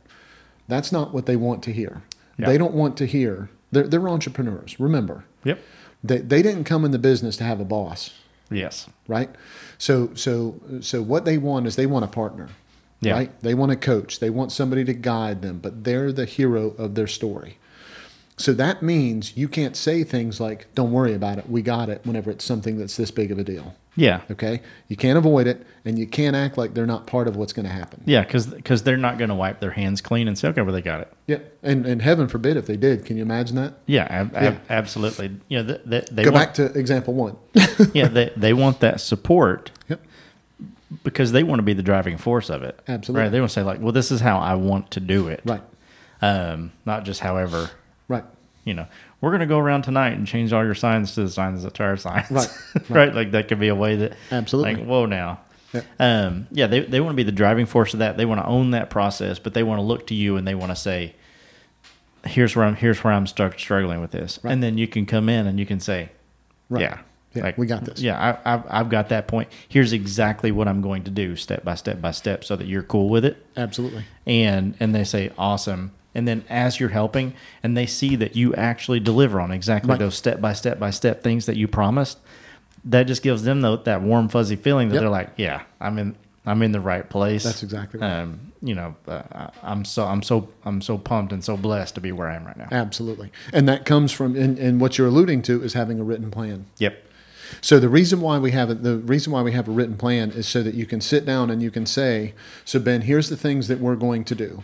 That's 0.67 0.91
not 0.91 1.13
what 1.13 1.27
they 1.27 1.37
want 1.37 1.63
to 1.63 1.71
hear. 1.71 2.01
Yeah. 2.37 2.47
They 2.47 2.57
don't 2.57 2.73
want 2.73 2.97
to 2.97 3.05
hear, 3.05 3.49
they're, 3.71 3.87
they're 3.87 4.07
entrepreneurs. 4.09 4.79
Remember, 4.79 5.25
Yep. 5.43 5.59
they, 6.03 6.17
they 6.17 6.41
didn't 6.41 6.63
come 6.65 6.85
in 6.85 6.91
the 6.91 6.99
business 6.99 7.37
to 7.37 7.43
have 7.43 7.59
a 7.59 7.65
boss, 7.65 8.11
Yes. 8.51 8.87
right? 9.07 9.29
So 9.77 10.11
so 10.15 10.59
so 10.81 11.01
what 11.01 11.25
they 11.25 11.37
want 11.37 11.67
is 11.67 11.75
they 11.75 11.85
want 11.85 12.05
a 12.05 12.09
partner, 12.09 12.49
Yeah. 13.01 13.13
right? 13.13 13.41
They 13.41 13.53
want 13.53 13.71
a 13.71 13.75
coach. 13.75 14.19
They 14.19 14.29
want 14.29 14.51
somebody 14.51 14.83
to 14.85 14.93
guide 14.93 15.41
them, 15.41 15.59
but 15.59 15.83
they're 15.83 16.11
the 16.11 16.25
hero 16.25 16.71
of 16.77 16.95
their 16.95 17.07
story. 17.07 17.57
So 18.37 18.53
that 18.53 18.81
means 18.81 19.35
you 19.35 19.47
can't 19.49 19.75
say 19.75 20.03
things 20.03 20.39
like 20.39 20.67
"Don't 20.73 20.91
worry 20.91 21.13
about 21.13 21.37
it, 21.37 21.49
we 21.49 21.61
got 21.61 21.89
it." 21.89 22.01
Whenever 22.05 22.31
it's 22.31 22.45
something 22.45 22.77
that's 22.77 22.95
this 22.97 23.11
big 23.11 23.31
of 23.31 23.37
a 23.37 23.43
deal, 23.43 23.75
Yeah. 23.99 24.21
okay? 24.31 24.61
You 24.87 24.95
can't 24.95 25.17
avoid 25.17 25.45
it, 25.45 25.65
and 25.85 25.99
you 25.99 26.07
can't 26.07 26.35
act 26.35 26.57
like 26.57 26.73
they're 26.73 26.85
not 26.85 27.05
part 27.05 27.27
of 27.27 27.35
what's 27.35 27.53
going 27.53 27.65
to 27.65 27.71
happen. 27.71 28.01
Yeah. 28.05 28.23
Because 28.23 28.83
they're 28.83 28.97
not 28.97 29.17
going 29.17 29.29
to 29.29 29.35
wipe 29.35 29.59
their 29.59 29.71
hands 29.71 30.01
clean 30.01 30.27
and 30.27 30.37
say, 30.37 30.47
okay, 30.49 30.61
well, 30.61 30.73
they 30.73 30.81
got 30.81 31.01
it. 31.01 31.13
Yeah, 31.27 31.39
and 31.61 31.85
and 31.85 32.01
heaven 32.01 32.27
forbid 32.27 32.57
if 32.57 32.65
they 32.65 32.77
did. 32.77 33.05
Can 33.05 33.17
you 33.17 33.23
imagine 33.23 33.55
that? 33.57 33.73
Yeah. 33.85 34.07
Ab- 34.09 34.35
ab- 34.35 34.43
Yeah. 34.43 34.59
absolutely. 34.69 35.37
You 35.49 35.63
know, 35.63 35.77
they, 35.85 36.03
they 36.11 36.23
Go 36.23 36.31
want, 36.31 36.45
back 36.47 36.53
to 36.55 36.65
example 36.79 37.13
one. 37.13 37.35
yeah, 37.93 38.07
they, 38.07 38.31
they 38.35 38.53
want 38.53 38.79
that 38.79 39.01
support 39.01 39.71
yep. 39.89 40.01
because 41.03 41.31
they 41.33 41.43
want 41.43 41.59
to 41.59 41.63
be 41.63 41.73
the 41.73 41.83
driving 41.83 42.17
force 42.17 42.49
of 42.49 42.63
it. 42.63 42.79
Absolutely. 42.87 43.23
Right. 43.23 43.31
They 43.31 43.39
want 43.39 43.49
to 43.51 43.53
say 43.53 43.63
like, 43.63 43.79
well, 43.81 43.91
this 43.91 44.11
is 44.11 44.21
how 44.21 44.39
I 44.39 44.55
want 44.55 44.91
to 44.91 44.99
do 44.99 45.27
it. 45.27 45.41
Right. 45.45 45.61
Um, 46.21 46.71
not 46.85 47.03
just 47.05 47.19
however, 47.19 47.69
Right. 48.07 48.23
You 48.69 48.75
know, 48.75 48.87
we're 49.19 49.31
going 49.31 49.41
to 49.41 49.45
go 49.47 49.59
around 49.59 49.81
tonight 49.81 50.13
and 50.13 50.25
change 50.25 50.53
all 50.53 50.63
your 50.63 50.75
signs 50.75 51.15
to 51.15 51.23
the 51.23 51.29
signs 51.29 51.63
that 51.63 51.79
are 51.81 51.89
our 51.89 51.97
signs. 51.97 52.29
Right. 52.31 52.89
right. 52.89 53.13
Like 53.15 53.31
that 53.31 53.47
could 53.49 53.59
be 53.59 53.67
a 53.67 53.75
way 53.75 53.95
that 53.97 54.13
Absolutely. 54.31 54.75
like, 54.75 54.85
whoa 54.85 55.05
now. 55.07 55.41
Yeah. 55.73 55.81
Um, 55.99 56.47
yeah, 56.51 56.67
they, 56.67 56.79
they 56.81 56.99
want 57.01 57.13
to 57.13 57.17
be 57.17 57.23
the 57.23 57.31
driving 57.31 57.65
force 57.65 57.93
of 57.93 57.99
that. 57.99 58.15
They 58.15 58.25
want 58.25 58.39
to 58.41 58.47
own 58.47 58.71
that 58.71 58.89
process, 58.89 59.39
but 59.39 59.53
they 59.53 59.63
want 59.63 59.79
to 59.79 59.83
look 59.83 60.07
to 60.07 60.15
you 60.15 60.37
and 60.37 60.47
they 60.47 60.55
want 60.55 60.71
to 60.71 60.75
say, 60.75 61.15
here's 62.25 62.55
where 62.55 62.65
I'm, 62.65 62.75
here's 62.75 63.03
where 63.03 63.11
I'm 63.13 63.27
stuck 63.27 63.57
struggling 63.59 64.01
with 64.01 64.11
this. 64.11 64.39
Right. 64.43 64.51
And 64.53 64.61
then 64.63 64.77
you 64.77 64.87
can 64.87 65.05
come 65.05 65.29
in 65.29 65.47
and 65.47 65.59
you 65.59 65.65
can 65.65 65.79
say, 65.79 66.09
Right. 66.69 66.81
yeah, 66.81 66.99
Yeah, 67.33 67.51
we 67.57 67.65
got 67.65 67.85
this. 67.85 67.99
Yeah, 68.01 68.37
I, 68.45 68.53
I've, 68.53 68.63
I've 68.69 68.89
got 68.89 69.09
that 69.09 69.27
point. 69.27 69.49
Here's 69.67 69.93
exactly 69.93 70.51
what 70.51 70.67
I'm 70.67 70.81
going 70.81 71.03
to 71.05 71.11
do 71.11 71.35
step 71.35 71.63
by 71.63 71.75
step 71.75 71.99
by 72.01 72.11
step 72.11 72.43
so 72.43 72.55
that 72.55 72.67
you're 72.67 72.83
cool 72.83 73.09
with 73.09 73.25
it. 73.25 73.43
Absolutely. 73.57 74.05
And, 74.27 74.75
and 74.79 74.93
they 74.93 75.03
say, 75.03 75.31
awesome. 75.37 75.91
And 76.15 76.27
then 76.27 76.43
as 76.49 76.79
you're 76.79 76.89
helping 76.89 77.33
and 77.61 77.77
they 77.77 77.85
see 77.85 78.15
that 78.15 78.35
you 78.35 78.53
actually 78.55 78.99
deliver 78.99 79.39
on 79.39 79.51
exactly 79.51 79.91
Right. 79.91 79.99
those 79.99 80.15
step 80.15 80.41
by 80.41 80.53
step 80.53 80.79
by 80.79 80.89
step 80.89 81.21
things 81.23 81.45
that 81.45 81.55
you 81.55 81.67
promised, 81.67 82.17
that 82.85 83.03
just 83.03 83.21
gives 83.21 83.43
them 83.43 83.61
the, 83.61 83.77
that 83.79 84.01
warm 84.01 84.27
fuzzy 84.29 84.55
feeling 84.55 84.89
that 84.89 84.95
Yep. 84.95 85.01
they're 85.01 85.09
like, 85.09 85.29
yeah, 85.37 85.63
I'm 85.79 85.99
in, 85.99 86.15
I'm 86.45 86.61
in 86.63 86.71
the 86.71 86.79
right 86.79 87.07
place. 87.07 87.43
That's 87.43 87.61
exactly 87.63 87.99
right. 87.99 88.21
Um, 88.21 88.39
you 88.61 88.73
know, 88.75 88.95
uh, 89.07 89.47
I'm 89.63 89.85
so, 89.85 90.05
I'm 90.05 90.21
so, 90.23 90.49
I'm 90.65 90.81
so 90.81 90.97
pumped 90.97 91.31
and 91.31 91.43
so 91.43 91.55
blessed 91.55 91.95
to 91.95 92.01
be 92.01 92.11
where 92.11 92.27
I 92.27 92.35
am 92.35 92.45
right 92.45 92.57
now. 92.57 92.67
Absolutely. 92.71 93.31
And 93.53 93.69
that 93.69 93.85
comes 93.85 94.11
from, 94.11 94.35
and, 94.35 94.57
and 94.59 94.81
what 94.81 94.97
you're 94.97 95.07
alluding 95.07 95.43
to 95.43 95.63
is 95.63 95.73
having 95.73 95.99
a 95.99 96.03
written 96.03 96.29
plan. 96.31 96.65
Yep. 96.79 97.05
So 97.61 97.79
the 97.79 97.87
reason 97.89 98.19
why 98.21 98.37
we 98.37 98.51
have 98.51 98.69
it, 98.69 98.83
the 98.83 98.97
reason 98.97 99.31
why 99.33 99.41
we 99.43 99.51
have 99.53 99.67
a 99.67 99.71
written 99.71 99.95
plan 99.97 100.31
is 100.31 100.47
so 100.47 100.61
that 100.63 100.73
you 100.75 100.85
can 100.85 101.01
sit 101.01 101.25
down 101.25 101.49
and 101.49 101.61
you 101.61 101.71
can 101.71 101.85
say, 101.85 102.33
so 102.65 102.79
Ben, 102.79 103.01
here's 103.01 103.29
the 103.29 103.37
things 103.37 103.67
that 103.69 103.79
we're 103.79 103.95
going 103.95 104.23
to 104.25 104.35
do. 104.35 104.63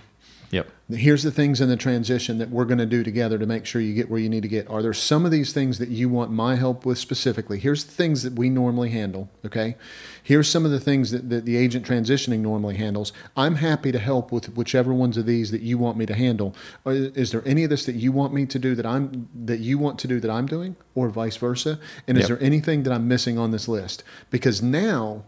Yep. 0.52 0.70
Here's 0.90 1.24
the 1.24 1.32
things 1.32 1.62
in 1.62 1.70
the 1.70 1.76
transition 1.78 2.38
that 2.38 2.50
we're 2.50 2.66
going 2.66 2.78
to 2.78 2.86
do 2.86 3.04
together 3.04 3.40
to 3.40 3.46
make 3.48 3.66
sure 3.66 3.82
you 3.82 3.96
get 3.96 4.10
where 4.10 4.20
you 4.20 4.30
need 4.30 4.44
to 4.44 4.48
get. 4.48 4.70
Are 4.70 4.84
there 4.84 4.94
some 4.94 5.26
of 5.26 5.32
these 5.32 5.52
things 5.52 5.80
that 5.80 5.90
you 5.90 6.10
want 6.10 6.32
my 6.32 6.56
help 6.56 6.86
with 6.86 7.00
specifically? 7.00 7.58
Here's 7.60 7.84
the 7.84 7.92
things 7.92 8.22
that 8.22 8.34
we 8.34 8.50
normally 8.50 8.92
handle. 8.92 9.30
Okay. 9.44 9.76
Here's 10.22 10.48
some 10.48 10.64
of 10.64 10.72
the 10.72 10.80
things 10.80 11.10
that, 11.12 11.30
that 11.30 11.46
the 11.46 11.58
agent 11.58 11.88
transitioning 11.88 12.40
normally 12.40 12.76
handles. 12.76 13.14
I'm 13.36 13.56
happy 13.56 13.92
to 13.92 14.00
help 14.00 14.32
with 14.32 14.56
whichever 14.56 14.94
ones 14.94 15.18
of 15.18 15.26
these 15.26 15.50
that 15.52 15.62
you 15.62 15.78
want 15.78 15.98
me 15.98 16.06
to 16.06 16.14
handle. 16.14 16.56
Uh, 16.86 16.92
is 16.92 17.32
there 17.32 17.44
any 17.48 17.64
of 17.64 17.72
this 17.72 17.86
that 17.86 17.96
you 17.96 18.12
want 18.12 18.34
me 18.34 18.46
to 18.46 18.60
do 18.60 18.76
that 18.76 18.86
I'm 18.86 19.28
that 19.46 19.60
you 19.60 19.78
want 19.80 19.98
to 20.00 20.08
do 20.08 20.20
that 20.20 20.30
I'm 20.30 20.46
doing, 20.46 20.76
or 20.94 21.10
vice 21.10 21.38
versa? 21.38 21.80
And 22.08 22.18
is 22.18 22.30
Yep. 22.30 22.40
there 22.40 22.46
anything 22.46 22.84
that 22.84 22.94
I'm 22.94 23.08
missing 23.08 23.38
on 23.38 23.52
this 23.52 23.68
list? 23.68 24.04
Because 24.30 24.62
now 24.62 25.24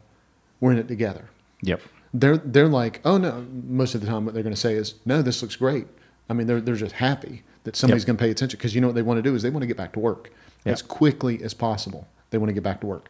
we're 0.59 0.71
in 0.71 0.77
it 0.77 0.87
together 0.87 1.29
Yep. 1.61 1.81
they're 2.13 2.37
they're 2.37 2.67
like, 2.67 3.01
oh 3.05 3.17
no. 3.17 3.45
Most 3.67 3.95
of 3.95 4.01
the 4.01 4.07
time, 4.07 4.25
what 4.25 4.33
they're 4.33 4.43
going 4.43 4.55
to 4.55 4.59
say 4.59 4.75
is, 4.75 4.95
no, 5.05 5.21
this 5.21 5.41
looks 5.41 5.55
great. 5.55 5.87
I 6.29 6.33
mean, 6.33 6.47
they're 6.47 6.61
they're 6.61 6.75
just 6.75 6.93
happy 6.95 7.43
that 7.63 7.75
somebody's 7.75 8.03
Yep. 8.03 8.07
going 8.07 8.17
to 8.17 8.23
pay 8.23 8.31
attention 8.31 8.57
because 8.57 8.73
you 8.75 8.81
know 8.81 8.87
what 8.87 8.95
they 8.95 9.01
want 9.01 9.17
to 9.17 9.21
do 9.21 9.33
is 9.35 9.41
they 9.41 9.49
want 9.49 9.63
to 9.63 9.67
get 9.67 9.77
back 9.77 9.93
to 9.93 9.99
work 9.99 10.31
Yep. 10.65 10.73
as 10.73 10.81
quickly 10.81 11.41
as 11.43 11.53
possible. 11.53 12.07
They 12.29 12.37
want 12.37 12.49
to 12.49 12.53
get 12.53 12.63
back 12.63 12.81
to 12.81 12.87
work. 12.87 13.09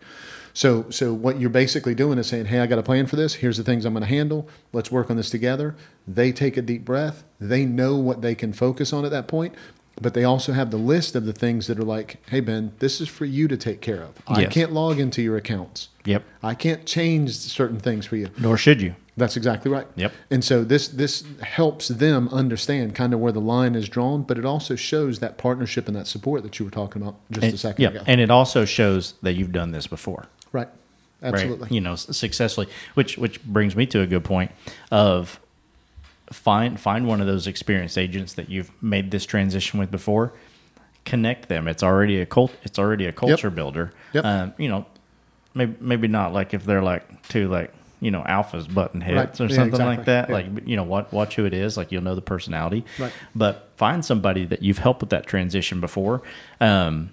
So 0.53 0.89
so 0.89 1.13
what 1.13 1.39
you're 1.39 1.49
basically 1.49 1.93
doing 1.95 2.17
is 2.19 2.27
saying, 2.27 2.45
hey, 2.45 2.59
I 2.59 2.67
got 2.67 2.79
a 2.79 2.83
plan 2.83 3.05
for 3.07 3.15
this. 3.15 3.35
Here's 3.35 3.57
the 3.57 3.63
things 3.63 3.85
I'm 3.85 3.93
going 3.93 4.01
to 4.01 4.07
handle. 4.09 4.47
Let's 4.73 4.91
work 4.91 5.09
on 5.11 5.17
this 5.17 5.29
together. 5.29 5.75
They 6.07 6.31
take 6.31 6.57
a 6.57 6.61
deep 6.61 6.83
breath. 6.85 7.23
They 7.39 7.65
know 7.65 7.95
what 7.97 8.21
they 8.21 8.33
can 8.35 8.53
focus 8.53 8.93
on 8.93 9.05
at 9.05 9.11
that 9.11 9.27
point. 9.27 9.53
But 9.99 10.13
they 10.13 10.23
also 10.23 10.53
have 10.53 10.69
the 10.71 10.77
list 10.77 11.15
of 11.15 11.25
the 11.25 11.33
things 11.33 11.67
that 11.67 11.79
are 11.79 11.83
like, 11.83 12.17
hey, 12.29 12.39
Ben, 12.39 12.71
this 12.79 13.01
is 13.01 13.07
for 13.07 13.25
you 13.25 13.47
to 13.47 13.57
take 13.57 13.81
care 13.81 14.01
of. 14.03 14.13
I 14.27 14.41
Yes. 14.41 14.53
can't 14.53 14.71
log 14.71 14.99
into 14.99 15.21
your 15.23 15.37
accounts. 15.37 15.89
Yep. 16.05 16.23
I 16.43 16.53
can't 16.53 16.85
change 16.85 17.31
certain 17.31 17.79
things 17.79 18.05
for 18.05 18.15
you. 18.15 18.29
Nor 18.37 18.57
should 18.57 18.81
you. 18.81 18.95
That's 19.17 19.35
exactly 19.35 19.71
right. 19.71 19.87
Yep. 19.95 20.13
And 20.29 20.43
so 20.43 20.63
this 20.63 20.87
this 20.87 21.23
helps 21.41 21.87
them 21.87 22.29
understand 22.31 22.93
kind 22.93 23.11
of 23.15 23.19
where 23.19 23.31
the 23.31 23.41
line 23.41 23.73
is 23.73 23.89
drawn, 23.89 24.21
but 24.21 24.37
it 24.37 24.45
also 24.45 24.75
shows 24.75 25.17
that 25.19 25.39
partnership 25.39 25.87
and 25.87 25.95
that 25.97 26.05
support 26.05 26.43
that 26.43 26.59
you 26.59 26.65
were 26.65 26.71
talking 26.71 27.01
about 27.01 27.15
just 27.31 27.45
And, 27.45 27.53
a 27.55 27.57
second 27.57 27.81
yeah, 27.81 27.89
ago. 27.89 28.01
and 28.05 28.21
it 28.21 28.29
also 28.29 28.63
shows 28.65 29.15
that 29.23 29.33
you've 29.33 29.51
done 29.51 29.71
this 29.71 29.87
before, 29.87 30.27
right. 30.51 30.67
right? 31.23 31.33
Absolutely. 31.33 31.69
You 31.73 31.81
know, 31.81 31.95
successfully. 31.95 32.67
Which 32.93 33.17
which 33.17 33.43
brings 33.43 33.75
me 33.75 33.87
to 33.87 34.01
a 34.01 34.05
good 34.05 34.23
point 34.23 34.51
of 34.91 35.39
find 36.31 36.79
find 36.79 37.07
one 37.07 37.21
of 37.21 37.27
those 37.27 37.47
experienced 37.47 37.97
agents 37.97 38.33
that 38.33 38.49
you've 38.49 38.71
made 38.81 39.11
this 39.11 39.25
transition 39.25 39.79
with 39.79 39.91
before. 39.91 40.33
Connect 41.05 41.47
them. 41.47 41.67
It's 41.67 41.83
already 41.83 42.19
a 42.19 42.25
cult. 42.25 42.51
It's 42.63 42.77
already 42.77 43.05
a 43.05 43.13
culture 43.13 43.49
builder. 43.49 43.91
Yep. 44.13 44.25
Um, 44.25 44.53
you 44.57 44.67
know, 44.67 44.85
maybe 45.53 45.75
maybe 45.79 46.07
not 46.07 46.33
like 46.33 46.53
if 46.53 46.65
they're 46.65 46.83
like 46.83 47.27
two 47.29 47.47
like 47.47 47.73
you 48.01 48.11
know 48.11 48.21
alphas 48.23 48.71
button 48.71 49.01
heads 49.01 49.39
Right. 49.39 49.41
or 49.41 49.45
Yeah, 49.51 49.55
something 49.55 49.85
like 49.85 50.05
that. 50.05 50.27
Yeah. 50.27 50.33
Like 50.35 50.45
you 50.67 50.75
know, 50.75 50.83
what 50.83 51.13
watch 51.13 51.35
who 51.35 51.45
it 51.45 51.53
is. 51.53 51.77
Like 51.77 51.91
you'll 51.91 52.03
know 52.03 52.13
the 52.15 52.21
personality. 52.21 52.83
Right. 52.99 53.13
But 53.33 53.69
find 53.77 54.03
somebody 54.03 54.45
that 54.45 54.61
you've 54.61 54.79
helped 54.79 54.99
with 55.01 55.09
that 55.11 55.25
transition 55.27 55.79
before. 55.79 56.21
Um, 56.59 57.11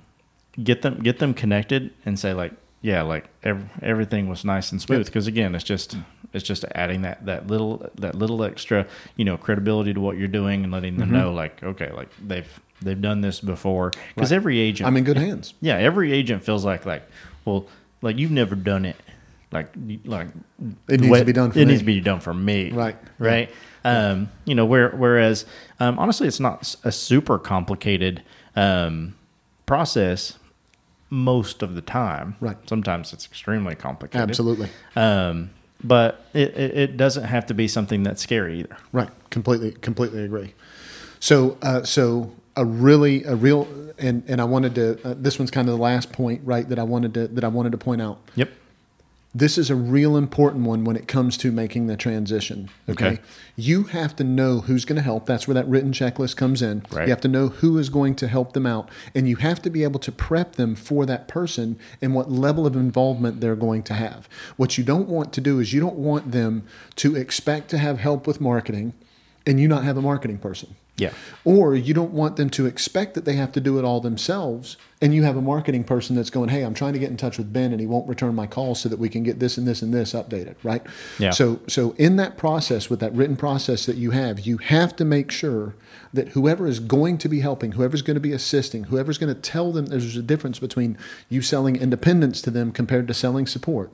get 0.62 0.82
them 0.82 1.00
get 1.02 1.20
them 1.20 1.32
connected 1.34 1.92
and 2.04 2.18
say 2.18 2.34
like 2.34 2.52
yeah 2.84 3.00
like 3.02 3.24
ev- 3.42 3.64
everything 3.82 4.28
was 4.28 4.44
nice 4.44 4.70
and 4.70 4.80
smooth 4.80 5.06
because 5.06 5.26
again 5.26 5.54
it's 5.54 5.64
just 5.64 5.96
it's 6.34 6.44
just 6.44 6.64
adding 6.74 7.00
that 7.02 7.24
that 7.24 7.46
little 7.46 7.88
that 7.94 8.14
little 8.14 8.44
extra 8.44 8.86
you 9.16 9.24
know 9.24 9.36
credibility 9.38 9.94
to 9.94 10.00
what 10.00 10.18
you're 10.18 10.28
doing 10.28 10.62
and 10.64 10.72
letting 10.72 10.98
them 10.98 11.10
know 11.10 11.32
like 11.32 11.62
okay 11.62 11.90
like 11.92 12.10
they've 12.22 12.60
they've 12.82 13.00
done 13.00 13.22
this 13.22 13.40
before 13.40 13.90
because 14.14 14.30
Right. 14.30 14.36
every 14.36 14.58
agent 14.58 14.86
I'm 14.86 14.96
in 14.98 15.04
good 15.04 15.16
hands. 15.16 15.54
yeah 15.62 15.76
every 15.78 16.12
agent 16.12 16.44
feels 16.44 16.64
like 16.64 16.84
like 16.84 17.02
well 17.46 17.66
like 18.02 18.18
you've 18.18 18.30
never 18.42 18.54
done 18.54 18.84
it 18.84 18.96
like 19.50 19.68
like 20.04 20.28
It 20.88 21.00
needs 21.00 21.10
way- 21.10 21.20
to 21.20 21.24
be 21.24 21.32
done 21.32 21.52
for 21.52 21.58
it 21.58 21.64
me. 21.64 21.70
needs 21.70 21.80
to 21.80 21.86
be 21.86 22.00
done 22.00 22.20
for 22.20 22.34
me 22.34 22.70
Right. 22.70 22.96
right 23.18 23.48
um 23.84 24.28
you 24.44 24.54
know 24.54 24.66
where 24.66 24.90
whereas 24.90 25.46
um 25.80 25.98
honestly 25.98 26.26
it's 26.28 26.40
not 26.40 26.74
a 26.84 26.92
super 26.92 27.38
complicated 27.38 28.22
um 28.56 29.14
process 29.64 30.38
most 31.10 31.62
of 31.62 31.74
the 31.74 31.80
time 31.82 32.36
Right. 32.40 32.56
sometimes 32.68 33.12
it's 33.12 33.26
extremely 33.26 33.74
complicated 33.74 34.30
Absolutely. 34.30 34.68
um 34.96 35.50
but 35.82 36.24
it, 36.32 36.56
it, 36.56 36.76
it 36.78 36.96
doesn't 36.96 37.24
have 37.24 37.44
to 37.46 37.54
be 37.54 37.68
something 37.68 38.02
that's 38.02 38.22
scary 38.22 38.60
either 38.60 38.76
Right. 38.92 39.10
Completely, 39.30 39.72
completely 39.72 40.24
agree. 40.24 40.54
So, 41.20 41.58
uh, 41.62 41.82
so 41.82 42.32
a 42.56 42.64
really, 42.64 43.24
a 43.24 43.34
real, 43.34 43.66
and, 43.98 44.22
and 44.28 44.40
I 44.40 44.44
wanted 44.44 44.74
to, 44.76 44.98
uh, 45.10 45.14
this 45.18 45.38
one's 45.38 45.50
kind 45.50 45.68
of 45.68 45.76
the 45.76 45.82
last 45.82 46.12
point, 46.12 46.40
right, 46.44 46.68
that 46.68 46.78
I 46.78 46.84
wanted 46.84 47.14
to, 47.14 47.26
that 47.28 47.42
I 47.44 47.48
wanted 47.48 47.72
to 47.72 47.78
point 47.78 48.00
out. 48.00 48.18
yep 48.36 48.50
This 49.36 49.58
is 49.58 49.68
a 49.68 49.74
real 49.74 50.16
important 50.16 50.64
one 50.64 50.84
when 50.84 50.94
it 50.94 51.08
comes 51.08 51.36
to 51.38 51.50
making 51.50 51.88
the 51.88 51.96
transition. 51.96 52.70
Okay. 52.88 53.04
Okay. 53.06 53.22
You 53.56 53.84
have 53.84 54.14
to 54.16 54.24
know 54.24 54.60
who's 54.60 54.84
going 54.84 54.96
to 54.96 55.02
help. 55.02 55.26
That's 55.26 55.48
where 55.48 55.54
that 55.54 55.66
written 55.66 55.92
checklist 55.92 56.36
comes 56.36 56.62
in. 56.62 56.84
Right. 56.92 57.08
You 57.08 57.10
have 57.10 57.20
to 57.22 57.28
know 57.28 57.48
who 57.48 57.76
is 57.78 57.88
going 57.88 58.14
to 58.16 58.28
help 58.28 58.52
them 58.52 58.64
out. 58.64 58.88
And 59.14 59.28
you 59.28 59.36
have 59.36 59.60
to 59.62 59.70
be 59.70 59.82
able 59.82 59.98
to 60.00 60.12
prep 60.12 60.54
them 60.54 60.76
for 60.76 61.04
that 61.06 61.26
person 61.26 61.78
and 62.00 62.14
what 62.14 62.30
level 62.30 62.64
of 62.64 62.76
involvement 62.76 63.40
they're 63.40 63.56
going 63.56 63.82
to 63.84 63.94
have. 63.94 64.28
What 64.56 64.78
you 64.78 64.84
don't 64.84 65.08
want 65.08 65.32
to 65.32 65.40
do 65.40 65.58
is 65.58 65.72
you 65.72 65.80
don't 65.80 65.96
want 65.96 66.30
them 66.30 66.64
to 66.96 67.16
expect 67.16 67.70
to 67.70 67.78
have 67.78 67.98
help 67.98 68.28
with 68.28 68.40
marketing 68.40 68.94
and 69.46 69.60
you 69.60 69.66
not 69.66 69.84
have 69.84 69.96
a 69.96 70.02
marketing 70.02 70.38
person. 70.38 70.76
Yeah 70.96 71.12
Or 71.44 71.74
you 71.74 71.92
don't 71.92 72.12
want 72.12 72.36
them 72.36 72.48
to 72.50 72.66
expect 72.66 73.14
that 73.14 73.24
they 73.24 73.34
have 73.34 73.52
to 73.52 73.60
do 73.60 73.78
it 73.78 73.84
all 73.84 74.00
themselves, 74.00 74.76
and 75.02 75.14
you 75.14 75.24
have 75.24 75.36
a 75.36 75.42
marketing 75.42 75.84
person 75.84 76.16
that's 76.16 76.30
going, 76.30 76.48
"Hey, 76.48 76.62
I'm 76.62 76.72
trying 76.72 76.94
to 76.94 76.98
get 76.98 77.10
in 77.10 77.16
touch 77.16 77.36
with 77.36 77.52
Ben, 77.52 77.72
and 77.72 77.80
he 77.80 77.86
won't 77.86 78.08
return 78.08 78.34
my 78.34 78.46
call, 78.46 78.74
so 78.74 78.88
that 78.88 78.98
we 78.98 79.08
can 79.08 79.22
get 79.22 79.40
this 79.40 79.58
and 79.58 79.66
this 79.66 79.82
and 79.82 79.92
this 79.92 80.12
updated." 80.14 80.54
Right? 80.62 80.82
Yeah. 81.18 81.30
So, 81.30 81.60
so 81.66 81.94
in 81.98 82.16
that 82.16 82.38
process, 82.38 82.88
with 82.88 83.00
that 83.00 83.12
written 83.12 83.36
process 83.36 83.84
that 83.86 83.96
you 83.96 84.12
have, 84.12 84.40
you 84.40 84.56
have 84.58 84.96
to 84.96 85.04
make 85.04 85.30
sure 85.30 85.74
that 86.12 86.28
whoever 86.28 86.66
is 86.66 86.80
going 86.80 87.18
to 87.18 87.28
be 87.28 87.40
helping, 87.40 87.72
whoever's 87.72 88.02
going 88.02 88.14
to 88.14 88.20
be 88.20 88.32
assisting, 88.32 88.84
whoever's 88.84 89.18
going 89.18 89.34
to 89.34 89.40
tell 89.40 89.72
them 89.72 89.86
there's 89.86 90.16
a 90.16 90.22
difference 90.22 90.58
between 90.58 90.96
you 91.28 91.42
selling 91.42 91.76
independence 91.76 92.40
to 92.42 92.50
them 92.50 92.72
compared 92.72 93.06
to 93.08 93.14
selling 93.14 93.46
support 93.46 93.92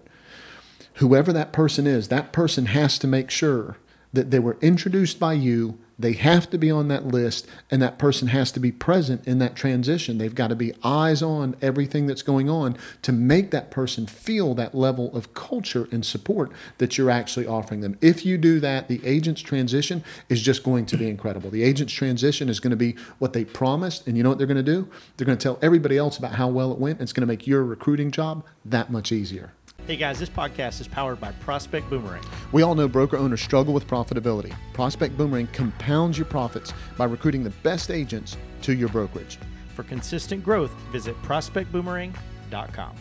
whoever 0.95 1.33
that 1.33 1.52
person 1.52 1.87
is, 1.87 2.09
that 2.09 2.33
person 2.33 2.66
has 2.66 2.99
to 2.99 3.07
make 3.07 3.30
sure 3.30 3.78
that 4.12 4.30
they 4.30 4.38
were 4.38 4.59
introduced 4.61 5.19
by 5.19 5.33
you. 5.33 5.78
They 6.00 6.14
have 6.14 6.49
to 6.50 6.59
be 6.59 6.71
on 6.71 6.88
that 6.88 7.07
list, 7.07 7.47
and 7.71 7.83
that 7.83 7.99
person 7.99 8.28
has 8.28 8.50
to 8.52 8.61
be 8.61 8.73
present 8.73 9.26
in 9.26 9.38
that 9.40 9.54
transition. 9.54 10.16
They've 10.16 10.35
got 10.35 10.49
to 10.49 10.57
be 10.57 10.73
eyes 10.83 11.23
on 11.23 11.57
everything 11.61 12.07
that's 12.07 12.23
going 12.23 12.49
on 12.49 12.78
to 13.02 13.12
make 13.12 13.50
that 13.50 13.71
person 13.71 14.07
feel 14.07 14.54
that 14.54 14.75
level 14.75 15.14
of 15.14 15.35
culture 15.35 15.88
and 15.92 16.04
support 16.04 16.52
that 16.78 16.97
you're 16.97 17.11
actually 17.11 17.47
offering 17.47 17.80
them. 17.80 17.99
If 18.00 18.25
you 18.25 18.38
do 18.38 18.61
that, 18.61 18.88
the 18.88 19.00
agent's 19.04 19.42
transition 19.42 20.02
is 20.30 20.40
just 20.40 20.64
going 20.64 20.87
to 20.87 20.97
be 20.97 21.09
incredible. 21.09 21.50
The 21.50 21.62
agent's 21.62 21.92
transition 21.92 22.49
is 22.49 22.61
going 22.61 22.71
to 22.71 22.76
be 22.76 22.97
what 23.19 23.35
they 23.35 23.45
promised, 23.45 24.07
and 24.07 24.16
you 24.16 24.23
know 24.23 24.30
what 24.30 24.38
they're 24.38 24.47
going 24.47 24.57
to 24.57 24.62
do? 24.62 24.88
They're 25.16 25.26
going 25.26 25.38
to 25.38 25.42
tell 25.42 25.59
everybody 25.61 25.99
else 25.99 26.16
about 26.16 26.33
how 26.33 26.49
well 26.49 26.73
it 26.73 26.78
went. 26.78 26.99
And 26.99 27.02
it's 27.02 27.12
going 27.12 27.23
to 27.23 27.26
make 27.26 27.47
your 27.47 27.62
recruiting 27.62 28.11
job 28.11 28.45
that 28.64 28.90
much 28.90 29.12
easier. 29.12 29.52
Hey 29.90 29.97
guys 29.97 30.20
this 30.20 30.28
podcast 30.28 30.80
is 30.80 30.87
powered 30.87 31.20
by 31.20 31.32
prospect 31.40 31.90
boomerang 31.90 32.23
We 32.52 32.62
all 32.62 32.76
know 32.76 32.87
broker 32.87 33.16
owners 33.16 33.40
struggle 33.40 33.75
with 33.75 33.88
profitability. 33.88 34.54
Prospect 34.73 35.16
Boomerang 35.16 35.49
compounds 35.49 36.16
your 36.16 36.26
profits 36.26 36.73
by 36.97 37.06
recruiting 37.06 37.42
the 37.42 37.50
best 37.64 37.90
agents 37.90 38.37
to 38.62 38.73
your 38.73 38.88
brokerage. 38.88 39.40
For 39.75 39.82
consistent 39.82 40.44
growth, 40.44 40.70
visit 40.92 41.20
prospectboomerang.com. 41.23 42.94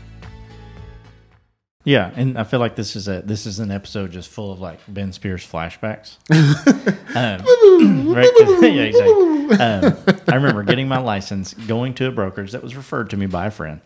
Yeah, 1.85 2.11
and 2.15 2.39
I 2.39 2.43
feel 2.43 2.59
like 2.59 2.75
this 2.75 2.95
is 2.95 3.07
a 3.07 3.21
this 3.21 3.45
is 3.45 3.59
an 3.59 3.69
episode 3.69 4.11
just 4.11 4.27
full 4.27 4.51
of 4.51 4.59
like 4.59 4.79
Ben 4.87 5.13
Spears 5.13 5.45
flashbacks. 5.47 6.17
um, 7.15 8.13
right? 8.13 8.29
yeah, 8.63 8.81
exactly. 8.81 9.57
Um, 9.57 10.23
I 10.27 10.35
remember 10.35 10.63
getting 10.63 10.87
my 10.87 10.99
license, 10.99 11.53
going 11.53 11.93
to 11.95 12.07
a 12.07 12.11
brokerage 12.11 12.51
that 12.51 12.63
was 12.63 12.75
referred 12.75 13.11
to 13.11 13.17
me 13.17 13.27
by 13.27 13.45
a 13.45 13.51
friend. 13.51 13.79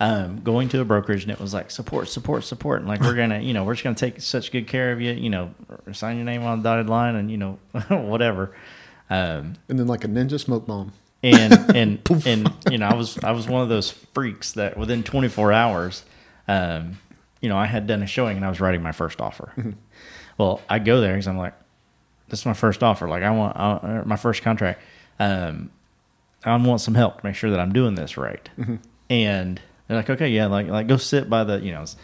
Um, 0.00 0.40
going 0.42 0.68
to 0.70 0.80
a 0.80 0.84
brokerage 0.84 1.22
and 1.22 1.30
it 1.30 1.38
was 1.40 1.54
like 1.54 1.70
support, 1.70 2.08
support, 2.08 2.42
support, 2.44 2.80
and 2.80 2.88
like 2.88 3.00
we're 3.00 3.14
gonna, 3.22 3.38
you 3.38 3.52
know, 3.54 3.62
we're 3.64 3.74
just 3.74 3.84
gonna 3.84 3.94
take 3.94 4.20
such 4.20 4.50
good 4.50 4.66
care 4.66 4.90
of 4.92 5.00
you, 5.00 5.12
you 5.12 5.30
know, 5.30 5.54
sign 5.92 6.16
your 6.16 6.24
name 6.24 6.42
on 6.42 6.58
the 6.58 6.64
dotted 6.64 6.88
line 6.88 7.14
and 7.14 7.30
you 7.30 7.36
know, 7.36 7.58
whatever. 7.88 8.54
Um, 9.08 9.54
And 9.68 9.78
then, 9.78 9.86
like 9.86 10.04
a 10.04 10.08
ninja 10.08 10.40
smoke 10.40 10.66
bomb. 10.66 10.92
and 11.22 11.52
and 11.76 12.22
and 12.26 12.52
you 12.70 12.78
know 12.78 12.86
I 12.88 12.94
was 12.94 13.18
I 13.22 13.30
was 13.30 13.46
one 13.48 13.62
of 13.62 13.68
those 13.68 13.90
freaks 13.92 14.52
that 14.52 14.76
within 14.76 15.02
24 15.04 15.52
hours, 15.52 16.04
um, 16.48 16.98
you 17.40 17.48
know 17.48 17.56
I 17.56 17.66
had 17.66 17.86
done 17.86 18.02
a 18.02 18.06
showing 18.06 18.36
and 18.36 18.44
I 18.44 18.48
was 18.48 18.60
writing 18.60 18.82
my 18.82 18.92
first 18.92 19.20
offer. 19.20 19.52
Well, 20.38 20.60
I 20.68 20.80
go 20.80 21.00
there 21.00 21.12
because 21.12 21.28
I'm 21.28 21.38
like, 21.38 21.54
this 22.28 22.40
is 22.40 22.46
my 22.46 22.52
first 22.54 22.82
offer. 22.82 23.08
Like 23.08 23.22
I 23.22 23.30
want 23.30 23.56
I, 23.56 24.02
my 24.04 24.16
first 24.16 24.42
contract. 24.42 24.80
Um, 25.20 25.70
I 26.44 26.56
want 26.56 26.80
some 26.80 26.94
help 26.96 27.20
to 27.20 27.26
make 27.26 27.36
sure 27.36 27.50
that 27.50 27.60
I'm 27.60 27.72
doing 27.72 27.94
this 27.94 28.16
right. 28.16 28.48
And 29.08 29.60
they're 29.88 29.96
like, 29.96 30.10
okay, 30.10 30.28
yeah, 30.28 30.46
like 30.46 30.66
like 30.68 30.86
go 30.88 30.96
sit 30.96 31.28
by 31.30 31.44
the 31.44 31.60
you 31.60 31.72
know, 31.72 31.82
it's, 31.82 31.96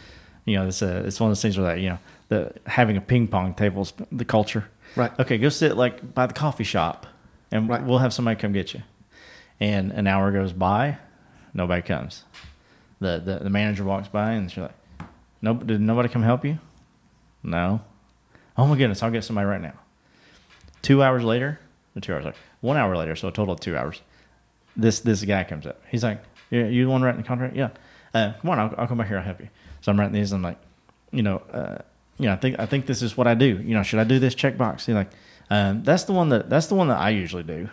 you 0.45 0.55
know, 0.57 0.67
it's 0.67 0.81
a 0.81 1.05
it's 1.05 1.19
one 1.19 1.29
of 1.29 1.31
those 1.37 1.41
things 1.41 1.57
where 1.57 1.67
that 1.75 1.81
you 1.81 1.89
know 1.89 1.97
the 2.29 2.53
having 2.65 2.97
a 2.97 3.01
ping 3.01 3.27
pong 3.27 3.53
table 3.53 3.81
is 3.83 3.93
the 4.11 4.25
culture. 4.25 4.65
Right. 4.95 5.11
Okay, 5.19 5.37
go 5.37 5.49
sit 5.49 5.77
like 5.77 6.13
by 6.13 6.25
the 6.27 6.33
coffee 6.33 6.63
shop, 6.63 7.07
and 7.51 7.69
Right. 7.69 7.83
we'll 7.83 7.99
have 7.99 8.13
somebody 8.13 8.39
come 8.39 8.51
get 8.51 8.73
you. 8.73 8.81
And 9.59 9.91
an 9.91 10.07
hour 10.07 10.31
goes 10.31 10.53
by, 10.53 10.97
nobody 11.53 11.81
comes. 11.81 12.23
The 12.99 13.21
the, 13.23 13.39
the 13.43 13.49
manager 13.49 13.83
walks 13.83 14.07
by 14.07 14.31
and 14.33 14.49
she's 14.51 14.59
like, 14.61 14.75
"No, 15.41 15.53
did 15.55 15.81
nobody 15.81 16.09
come 16.09 16.23
help 16.23 16.43
you?" 16.45 16.59
No. 17.43 17.81
Oh 18.57 18.67
my 18.67 18.77
goodness, 18.77 19.01
I'll 19.01 19.11
get 19.11 19.23
somebody 19.23 19.47
right 19.47 19.61
now. 19.61 19.73
Two 20.81 21.01
hours 21.01 21.23
later, 21.23 21.59
or 21.95 22.01
two 22.01 22.13
hours 22.13 22.25
later, 22.25 22.37
one 22.61 22.77
hour 22.77 22.95
later, 22.97 23.15
so 23.15 23.27
a 23.27 23.31
total 23.31 23.53
of 23.53 23.59
two 23.59 23.77
hours. 23.77 24.01
This 24.75 24.99
this 24.99 25.23
guy 25.23 25.43
comes 25.43 25.65
up. 25.65 25.81
He's 25.89 26.03
like, 26.03 26.21
"You 26.51 26.65
you 26.65 26.85
the 26.85 26.91
one 26.91 27.01
writing 27.01 27.21
the 27.21 27.27
contract? 27.27 27.55
Yeah. 27.55 27.69
Uh, 28.13 28.33
come 28.41 28.51
on, 28.51 28.59
I'll, 28.59 28.75
I'll 28.77 28.87
come 28.87 28.99
back 28.99 29.07
here. 29.07 29.17
I'll 29.17 29.23
help 29.23 29.39
you." 29.39 29.49
So 29.81 29.91
I'm 29.91 29.99
writing 29.99 30.13
these. 30.13 30.31
I'm 30.31 30.43
like, 30.43 30.59
you 31.11 31.23
know, 31.23 31.37
uh, 31.51 31.79
you 32.19 32.27
know, 32.27 32.33
I 32.33 32.35
think 32.35 32.59
I 32.59 32.65
think 32.67 32.85
this 32.85 33.01
is 33.01 33.17
what 33.17 33.25
I 33.25 33.33
do. 33.33 33.57
You 33.57 33.73
know, 33.73 33.81
should 33.83 33.99
I 33.99 34.03
do 34.03 34.19
this 34.19 34.35
checkbox? 34.35 34.85
He's 34.85 34.93
like, 34.95 35.09
um, 35.49 35.83
that's 35.83 36.03
the 36.03 36.13
one 36.13 36.29
that 36.29 36.49
that's 36.49 36.67
the 36.67 36.75
one 36.75 36.89
that 36.89 36.99
I 36.99 37.09
usually 37.09 37.43
do. 37.43 37.69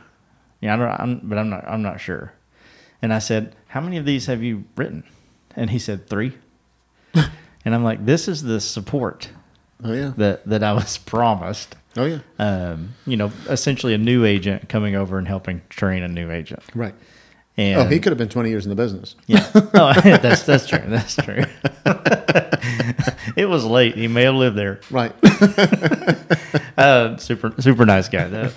Yeah, 0.61 0.75
I 0.75 0.77
don't, 0.77 0.89
I'm, 0.89 1.21
but 1.29 1.39
I'm 1.39 1.51
not 1.51 1.69
I'm 1.69 1.83
not 1.83 2.01
sure. 2.01 2.33
And 3.03 3.13
I 3.13 3.19
said, 3.21 3.55
how 3.69 3.81
many 3.81 3.97
of 3.97 4.05
these 4.05 4.27
have 4.27 4.43
you 4.43 4.65
written? 4.75 5.05
And 5.55 5.71
he 5.71 5.79
said 5.79 6.09
three. 6.09 6.37
and 7.15 7.75
I'm 7.75 7.85
like, 7.85 8.05
this 8.05 8.27
is 8.27 8.43
the 8.43 8.61
support 8.61 9.31
Oh, 9.85 9.93
yeah. 9.93 10.13
that 10.17 10.47
that 10.47 10.65
I 10.65 10.73
was 10.73 10.99
promised. 11.15 11.77
Oh, 11.97 12.05
yeah. 12.05 12.19
Um, 12.39 12.95
you 13.07 13.17
know, 13.17 13.33
essentially 13.49 13.95
a 13.95 13.99
new 13.99 14.25
agent 14.25 14.69
coming 14.69 14.95
over 14.97 15.19
and 15.19 15.27
helping 15.29 15.63
train 15.69 16.03
a 16.03 16.09
new 16.09 16.31
agent. 16.31 16.63
Right. 16.75 16.95
And 17.59 17.81
Oh, 17.81 17.85
he 17.87 17.99
could 17.99 18.13
have 18.13 18.19
been 18.19 18.29
20 18.29 18.49
years 18.51 18.65
in 18.65 18.71
the 18.71 18.77
business. 18.77 19.17
yeah. 19.27 19.45
Oh, 19.55 19.93
that's 20.03 20.45
that's 20.45 20.67
true. 20.67 20.83
That's 20.87 21.17
true. 21.17 21.43
it 23.37 23.47
was 23.47 23.65
late. 23.65 23.97
He 23.97 24.07
may 24.09 24.23
have 24.23 24.37
lived 24.37 24.57
there. 24.57 24.81
Right. 24.91 25.13
Uh, 26.79 27.17
super 27.17 27.53
super 27.61 27.85
nice 27.85 28.09
guy 28.09 28.29
though. 28.29 28.51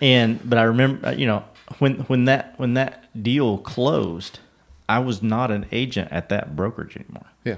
And 0.00 0.38
but 0.48 0.58
I 0.58 0.64
remember, 0.64 1.08
uh, 1.08 1.10
you 1.12 1.26
know, 1.26 1.44
when 1.78 1.94
when 2.00 2.26
that 2.26 2.52
when 2.58 2.74
that 2.74 3.08
deal 3.20 3.56
closed, 3.56 4.38
I 4.86 4.98
was 4.98 5.22
not 5.22 5.50
an 5.50 5.64
agent 5.72 6.12
at 6.12 6.28
that 6.28 6.54
brokerage 6.54 6.94
anymore 6.94 7.24
yeah. 7.42 7.56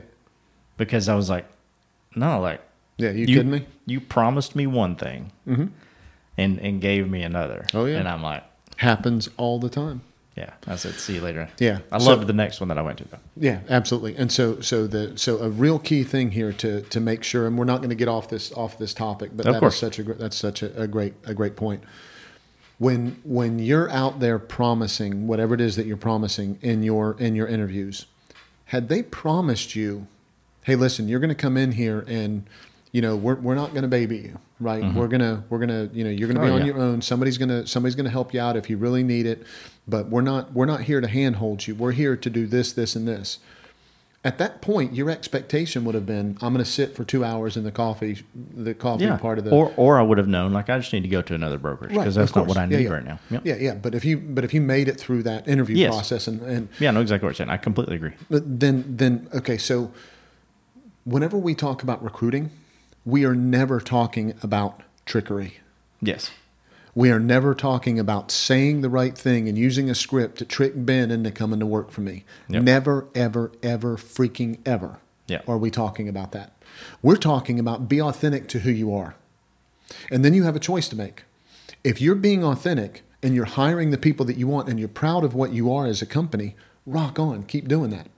because 0.76 1.09
I 1.09 1.16
was 1.16 1.28
like, 1.28 1.47
no, 2.14 2.40
like 2.40 2.61
Yeah. 2.99 3.11
You, 3.11 3.26
kidding 3.26 3.50
me? 3.50 3.66
You 3.85 4.00
promised 4.00 4.55
me 4.55 4.69
one 4.69 4.95
thing, 4.95 5.33
and 5.47 5.73
and 6.61 6.81
gave 6.81 7.11
me 7.11 7.23
another. 7.23 7.66
Oh, 7.75 7.85
yeah. 7.87 7.99
and 7.99 8.09
I'm 8.09 8.23
like, 8.23 8.45
Happens 8.76 9.28
all 9.37 9.59
the 9.59 9.69
time. 9.71 10.02
Yeah. 10.37 10.50
I 10.66 10.76
said, 10.76 10.95
see 10.95 11.14
you 11.14 11.21
later. 11.23 11.49
Yeah. 11.59 11.78
I 11.90 11.99
So- 11.99 12.11
loved 12.11 12.26
the 12.26 12.33
next 12.33 12.61
one 12.61 12.69
that 12.69 12.78
I 12.78 12.83
went 12.83 12.99
to 12.99 13.05
though. 13.09 13.19
Yeah, 13.37 13.61
absolutely. 13.69 14.16
And 14.16 14.31
so, 14.31 14.61
so 14.61 14.87
the 14.87 15.16
so 15.16 15.38
a 15.38 15.49
real 15.49 15.78
key 15.78 16.05
thing 16.05 16.31
here 16.33 16.52
to 16.52 16.83
to 16.83 17.00
make 17.00 17.23
sure, 17.25 17.47
and 17.47 17.57
we're 17.59 17.64
not 17.64 17.78
going 17.78 17.90
to 17.90 17.97
get 17.97 18.09
off 18.09 18.28
this 18.28 18.52
off 18.52 18.78
this 18.78 18.93
topic, 18.95 19.31
but 19.35 19.47
Of 19.47 19.55
that 19.55 19.61
course. 19.61 19.78
such 19.78 19.99
a 19.99 20.02
that's 20.02 20.37
such 20.37 20.62
a, 20.62 20.83
a 20.83 20.87
great 20.87 21.14
a 21.25 21.35
great 21.35 21.57
point. 21.57 21.83
When 22.78 23.16
when 23.25 23.59
you're 23.59 23.90
out 23.90 24.21
there 24.21 24.38
promising 24.38 25.26
whatever 25.26 25.55
it 25.55 25.61
is 25.62 25.76
that 25.76 25.87
you're 25.87 25.97
promising 25.97 26.59
in 26.61 26.83
your 26.83 27.16
in 27.19 27.35
your 27.35 27.47
interviews, 27.47 28.05
had 28.66 28.88
they 28.90 29.02
promised 29.02 29.75
you, 29.75 30.07
hey, 30.64 30.76
listen, 30.76 31.09
you're 31.09 31.21
going 31.21 31.31
to 31.31 31.35
come 31.35 31.57
in 31.57 31.73
here 31.73 32.05
and 32.07 32.45
you 32.97 33.03
know, 33.03 33.15
we're, 33.15 33.35
we're 33.35 33.55
not 33.55 33.73
going 33.73 33.83
to 33.83 33.88
baby 33.88 34.17
you, 34.17 34.38
right? 34.59 34.83
We're 34.95 35.07
gonna 35.09 35.45
we're 35.50 35.59
gonna 35.59 35.91
you 35.93 36.03
know 36.03 36.09
you're 36.09 36.29
gonna 36.33 36.41
be 36.41 36.47
Mm-hmm. 36.47 36.53
Oh, 36.53 36.61
on 36.61 36.67
yeah. 36.67 36.73
your 36.73 36.79
own. 36.79 37.03
Somebody's 37.03 37.37
gonna 37.37 37.67
somebody's 37.67 37.95
gonna 37.95 38.09
help 38.19 38.33
you 38.33 38.41
out 38.41 38.57
if 38.57 38.71
you 38.71 38.79
really 38.79 39.03
need 39.03 39.26
it, 39.26 39.43
but 39.87 40.09
we're 40.09 40.23
not 40.23 40.55
we're 40.55 40.65
not 40.65 40.81
here 40.81 41.03
to 41.03 41.07
handhold 41.07 41.67
you. 41.67 41.75
We're 41.75 41.93
here 41.93 42.17
to 42.17 42.31
do 42.31 42.47
this, 42.47 42.73
this, 42.73 42.97
and 42.97 43.07
this. 43.07 43.38
At 44.25 44.38
that 44.38 44.62
point, 44.62 44.95
your 44.95 45.11
expectation 45.11 45.85
would 45.85 45.95
have 45.95 46.07
been, 46.07 46.38
I'm 46.41 46.53
going 46.55 46.65
to 46.65 46.71
sit 46.79 46.97
for 46.97 47.05
two 47.05 47.23
hours 47.23 47.57
in 47.57 47.65
the 47.65 47.71
coffee, 47.71 48.25
the 48.57 48.73
coffee 48.75 49.05
Yeah. 49.05 49.19
part 49.19 49.37
of 49.38 49.45
the 49.45 49.50
or 49.50 49.75
or 49.76 49.99
I 49.99 50.03
would 50.03 50.17
have 50.17 50.26
known 50.26 50.55
like 50.55 50.71
I 50.71 50.79
just 50.79 50.93
need 50.95 51.03
to 51.03 51.09
go 51.09 51.21
to 51.21 51.35
another 51.35 51.59
brokerage 51.59 51.91
because 51.91 52.17
of 52.17 52.23
that's 52.23 52.35
not 52.35 52.47
what 52.47 52.57
I 52.57 52.65
need 52.65 52.81
yeah. 52.81 52.88
right 52.88 53.05
now. 53.05 53.19
Yep. 53.31 53.43
yeah, 53.45 53.57
yeah. 53.57 53.75
But 53.75 53.95
if 53.95 54.07
you 54.07 54.17
but 54.17 54.43
if 54.43 54.55
you 54.55 54.62
made 54.62 54.88
it 54.88 54.99
through 54.99 55.23
that 55.25 55.47
interview 55.47 55.76
Yes. 55.76 55.91
process 55.95 56.26
and 56.29 56.41
and 56.41 56.69
Yeah, 56.81 56.88
I 56.88 56.93
know 56.93 57.03
exactly 57.03 57.26
what 57.26 57.33
you're 57.38 57.45
saying. 57.47 57.50
I 57.50 57.59
completely 57.59 57.97
agree. 57.97 58.12
But 58.31 58.59
then, 58.59 58.85
then 58.97 59.29
okay. 59.35 59.59
So, 59.59 59.93
whenever 61.05 61.37
we 61.37 61.55
talk 61.55 61.83
about 61.83 62.03
recruiting, 62.03 62.50
we 63.06 63.25
are 63.25 63.34
never 63.34 63.80
talking 63.80 64.34
about 64.42 64.82
trickery. 65.06 65.58
Yes. 66.02 66.32
We 66.94 67.10
are 67.10 67.20
never 67.20 67.54
talking 67.54 67.98
about 67.98 68.30
saying 68.30 68.80
the 68.80 68.88
right 68.88 69.16
thing 69.16 69.48
and 69.48 69.56
using 69.56 69.88
a 69.88 69.94
script 69.94 70.38
to 70.38 70.44
trick 70.44 70.72
Ben 70.75 71.10
into 71.10 71.30
coming 71.30 71.60
to 71.60 71.66
work 71.66 71.90
for 71.90 72.00
me. 72.00 72.25
Yep. 72.48 72.62
Never, 72.64 73.06
ever, 73.14 73.52
ever, 73.62 73.96
freaking 73.96 74.58
ever. 74.66 74.98
Yeah. 75.28 75.42
Are 75.46 75.58
we 75.58 75.70
talking 75.70 76.08
about 76.08 76.32
that? 76.32 76.52
We're 77.00 77.16
talking 77.16 77.60
about 77.60 77.88
be 77.88 78.02
authentic 78.02 78.48
to 78.48 78.60
who 78.60 78.70
you 78.70 78.94
are. 78.94 79.14
And 80.10 80.25
then 80.25 80.34
you 80.34 80.42
have 80.42 80.56
a 80.56 80.60
choice 80.60 80.88
to 80.88 80.96
make. 80.96 81.25
If 81.84 82.00
you're 82.00 82.16
being 82.16 82.42
authentic 82.42 83.02
and 83.22 83.34
you're 83.34 83.44
hiring 83.44 83.90
the 83.90 83.98
people 83.98 84.26
that 84.26 84.36
you 84.36 84.48
want 84.48 84.68
and 84.68 84.78
you're 84.78 84.88
proud 84.88 85.22
of 85.22 85.34
what 85.34 85.52
you 85.52 85.72
are 85.72 85.86
as 85.86 86.02
a 86.02 86.06
company, 86.06 86.56
rock 86.86 87.18
on, 87.20 87.44
keep 87.44 87.68
doing 87.68 87.90
that. 87.90 88.08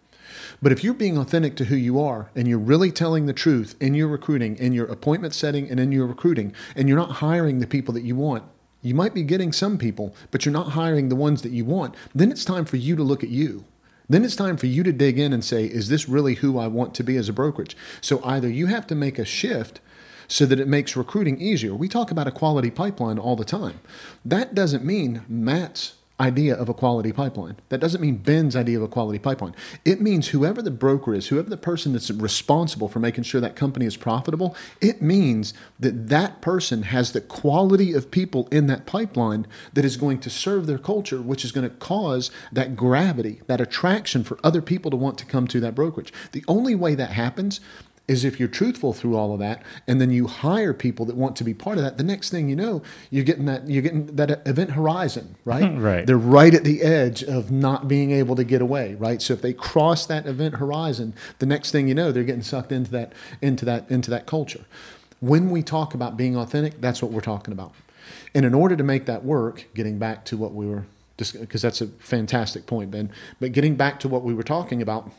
But 0.61 0.73
if 0.73 0.83
you're 0.83 0.95
being 0.95 1.17
authentic 1.17 1.57
to 1.57 1.67
who 1.67 1.77
you 1.77 2.00
are 2.00 2.31
and 2.35 2.49
you're 2.49 2.59
really 2.59 2.91
telling 2.91 3.27
the 3.27 3.33
truth 3.33 3.77
in 3.81 3.95
your 3.95 4.09
recruiting, 4.09 4.57
in 4.57 4.73
your 4.73 4.87
appointment 4.87 5.35
setting, 5.35 5.71
and 5.71 5.79
in 5.79 5.93
your 5.93 6.07
recruiting, 6.07 6.53
and 6.75 6.88
you're 6.88 6.99
not 6.99 7.12
hiring 7.12 7.61
the 7.61 7.67
people 7.67 7.95
that 7.95 8.03
you 8.03 8.17
want, 8.17 8.45
you 8.83 8.95
might 8.95 9.15
be 9.15 9.23
getting 9.23 9.53
some 9.53 9.79
people, 9.79 10.15
but 10.31 10.45
you're 10.45 10.53
not 10.53 10.73
hiring 10.73 11.09
the 11.09 11.17
ones 11.17 11.43
that 11.43 11.53
you 11.53 11.65
want, 11.65 11.95
then 12.15 12.31
it's 12.31 12.45
time 12.45 12.65
for 12.65 12.77
you 12.77 12.97
to 12.97 13.03
look 13.03 13.23
at 13.23 13.31
you. 13.31 13.65
Then 14.09 14.25
it's 14.25 14.37
time 14.37 14.57
for 14.57 14.67
you 14.67 14.83
to 14.85 14.93
dig 14.93 15.19
in 15.19 15.33
and 15.33 15.45
say, 15.45 15.65
is 15.67 15.88
this 15.88 16.09
really 16.09 16.37
who 16.37 16.59
I 16.59 16.67
want 16.67 16.95
to 16.95 17.05
be 17.05 17.17
as 17.17 17.29
a 17.29 17.33
brokerage? 17.33 17.77
So 18.00 18.23
either 18.25 18.49
you 18.49 18.67
have 18.67 18.87
to 18.87 18.95
make 18.95 19.19
a 19.19 19.25
shift 19.25 19.81
so 20.29 20.47
that 20.47 20.61
it 20.61 20.69
makes 20.69 20.97
recruiting 20.97 21.41
easier. 21.41 21.75
We 21.75 21.88
talk 21.88 22.11
about 22.11 22.27
a 22.27 22.33
quality 22.33 22.71
pipeline 22.71 23.19
all 23.19 23.37
the 23.37 23.45
time. 23.45 23.81
That 24.25 24.55
doesn't 24.55 24.85
mean 24.85 25.23
Matt's 25.29 25.95
idea 26.21 26.55
of 26.55 26.69
a 26.69 26.75
quality 26.75 27.13
pipeline. 27.13 27.57
That 27.69 27.81
doesn't 27.81 28.01
mean 28.01 28.17
Ben's 28.17 28.57
idea 28.57 28.79
of 28.79 28.83
a 28.83 28.89
quality 28.89 29.19
pipeline. 29.19 29.55
It 29.85 30.01
means 30.01 30.29
whoever 30.29 30.61
the 30.61 30.71
broker 30.71 31.15
is, 31.15 31.29
whoever 31.29 31.49
the 31.49 31.57
person 31.57 31.93
that's 31.93 32.11
responsible 32.11 32.89
for 32.89 32.99
making 32.99 33.25
sure 33.25 33.41
that 33.41 33.57
company 33.57 33.87
is 33.87 33.97
profitable, 33.97 34.57
it 34.81 35.01
means 35.01 35.55
that 35.79 36.09
that 36.09 36.41
person 36.41 36.83
has 36.83 37.13
the 37.13 37.21
quality 37.21 37.93
of 37.93 38.11
people 38.11 38.49
in 38.51 38.67
that 38.67 38.87
pipeline 38.87 39.47
that 39.73 39.85
is 39.85 39.97
going 39.97 40.19
to 40.21 40.31
serve 40.31 40.67
their 40.67 40.79
culture, 40.79 41.23
which 41.23 41.45
is 41.45 41.53
going 41.53 41.69
to 41.69 41.77
cause 41.77 42.31
that 42.53 42.75
gravity, 42.75 43.41
that 43.47 43.61
attraction 43.61 44.25
for 44.25 44.39
other 44.43 44.63
people 44.63 44.91
to 44.91 44.97
want 44.97 45.19
to 45.19 45.27
come 45.27 45.47
to 45.47 45.61
that 45.61 45.75
brokerage. 45.75 46.13
The 46.33 46.45
only 46.49 46.75
way 46.75 46.95
that 46.97 47.11
happens 47.11 47.61
is 48.09 48.25
if 48.25 48.41
you're 48.41 48.49
truthful 48.49 48.95
through 48.95 49.15
all 49.15 49.33
of 49.35 49.38
that 49.38 49.62
and 49.87 50.00
then 50.00 50.11
you 50.11 50.27
hire 50.27 50.73
people 50.73 51.05
that 51.05 51.15
want 51.15 51.37
to 51.37 51.45
be 51.45 51.53
part 51.55 51.77
of 51.77 51.85
that 51.85 51.99
the 51.99 52.03
next 52.03 52.31
thing 52.31 52.49
you 52.49 52.57
know 52.57 52.83
you're 53.11 53.23
getting 53.25 53.45
that 53.45 53.69
you're 53.69 53.83
getting 53.83 54.07
that 54.17 54.43
event 54.47 54.71
horizon 54.71 55.37
right? 55.45 55.69
Right. 55.79 56.07
they're 56.07 56.17
right 56.17 56.55
at 56.55 56.65
the 56.65 56.83
edge 56.83 57.23
of 57.23 57.50
not 57.53 57.87
being 57.87 58.11
able 58.11 58.35
to 58.37 58.45
get 58.45 58.62
away 58.62 58.95
right? 58.95 59.21
So 59.21 59.35
if 59.35 59.43
they 59.43 59.53
cross 59.53 60.07
that 60.07 60.27
event 60.27 60.57
horizon 60.57 61.15
the 61.38 61.47
next 61.47 61.71
thing 61.71 61.87
you 61.87 61.95
know 61.95 62.11
they're 62.11 62.25
getting 62.25 62.43
sucked 62.43 62.73
into 62.73 62.91
that 62.93 63.12
into 63.43 63.65
that 63.67 63.88
into 63.91 64.11
that 64.11 64.27
culture. 64.27 64.65
When 65.21 65.50
we 65.50 65.62
talk 65.62 65.95
about 65.95 66.17
being 66.17 66.37
authentic 66.37 66.81
that's 66.81 67.03
what 67.03 67.12
we're 67.12 67.21
talking 67.21 67.53
about. 67.53 67.75
And 68.35 68.47
in 68.47 68.55
order 68.55 68.77
to 68.77 68.83
make 68.83 69.05
that 69.07 69.25
work 69.25 69.66
getting 69.75 69.99
back 69.99 70.25
to 70.27 70.37
what 70.37 70.55
we 70.55 70.66
were 70.66 70.87
because 71.16 71.61
that's 71.62 71.81
a 71.81 71.88
fantastic 71.99 72.64
point 72.66 72.90
ben 72.92 73.11
but 73.40 73.53
getting 73.53 73.75
back 73.75 73.99
to 74.01 74.09
what 74.09 74.23
we 74.23 74.33
were 74.33 74.44
talking 74.44 74.81
about 74.81 75.11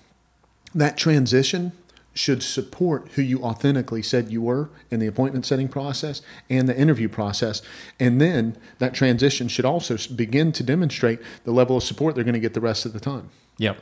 that 0.73 0.97
transition 0.97 1.73
should 2.13 2.43
support 2.43 3.07
who 3.13 3.21
you 3.21 3.41
authentically 3.43 4.01
said 4.01 4.29
you 4.29 4.41
were 4.41 4.69
in 4.91 4.99
the 4.99 5.07
appointment 5.07 5.45
setting 5.45 5.67
process 5.67 6.21
and 6.49 6.67
the 6.67 6.77
interview 6.77 7.07
process. 7.07 7.61
And 7.99 8.19
then 8.19 8.57
that 8.79 8.93
transition 8.93 9.47
should 9.47 9.65
also 9.65 9.97
begin 10.13 10.51
to 10.53 10.63
demonstrate 10.63 11.19
the 11.43 11.51
level 11.51 11.77
of 11.77 11.83
support 11.83 12.15
they're 12.15 12.23
going 12.23 12.33
to 12.33 12.39
get 12.39 12.53
the 12.53 12.61
rest 12.61 12.85
of 12.85 12.93
the 12.93 12.99
time. 12.99 13.29
Yep. 13.57 13.77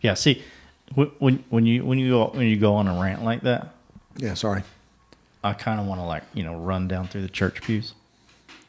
Yeah. 0.00 0.14
See, 0.14 0.42
when 0.94 1.44
when 1.48 1.66
you 1.66 1.84
when 1.84 1.98
you 1.98 2.10
go 2.10 2.26
when 2.28 2.46
you 2.46 2.56
go 2.56 2.74
on 2.74 2.88
a 2.88 3.00
rant 3.00 3.24
like 3.24 3.42
that, 3.42 3.74
Yeah, 4.16 4.34
sorry. 4.34 4.62
I 5.44 5.52
kind 5.52 5.80
of 5.80 5.86
want 5.86 6.00
to 6.00 6.04
like 6.04 6.24
you 6.34 6.42
know 6.42 6.56
run 6.56 6.88
down 6.88 7.08
through 7.08 7.22
the 7.22 7.28
church 7.28 7.62
pews 7.62 7.94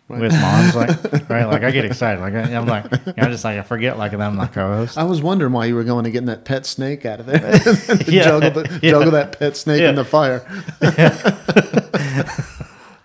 Right. 0.09 0.21
with 0.21 0.31
moms 0.33 0.75
like 0.75 0.89
right 1.29 1.45
like 1.45 1.61
I 1.63 1.69
get 1.69 1.85
excited 1.85 2.19
like 2.19 2.33
I, 2.33 2.55
I'm 2.55 2.65
like 2.65 2.85
I 3.15 3.29
just 3.29 3.43
like 3.43 3.59
I 3.59 3.61
forget 3.61 3.95
like 3.97 4.09
that 4.11 4.19
I'm 4.21 4.35
not 4.37 4.51
co-host. 4.53 4.97
I 4.97 5.03
was 5.03 5.21
wondering 5.21 5.53
why 5.53 5.65
you 5.65 5.75
were 5.75 5.83
going 5.83 6.03
to 6.05 6.09
getting 6.09 6.25
that 6.27 6.45
pet 6.45 6.65
snake 6.65 7.05
out 7.05 7.19
of 7.19 7.27
there. 7.27 7.39
Yeah. 8.07 8.23
juggle, 8.39 8.63
the, 8.63 8.79
Yeah. 8.81 8.89
juggle 8.91 9.11
that 9.11 9.37
pet 9.37 9.55
snake 9.55 9.81
Yeah. 9.81 9.89
in 9.89 9.95
the 9.95 10.03
fire. 10.05 10.43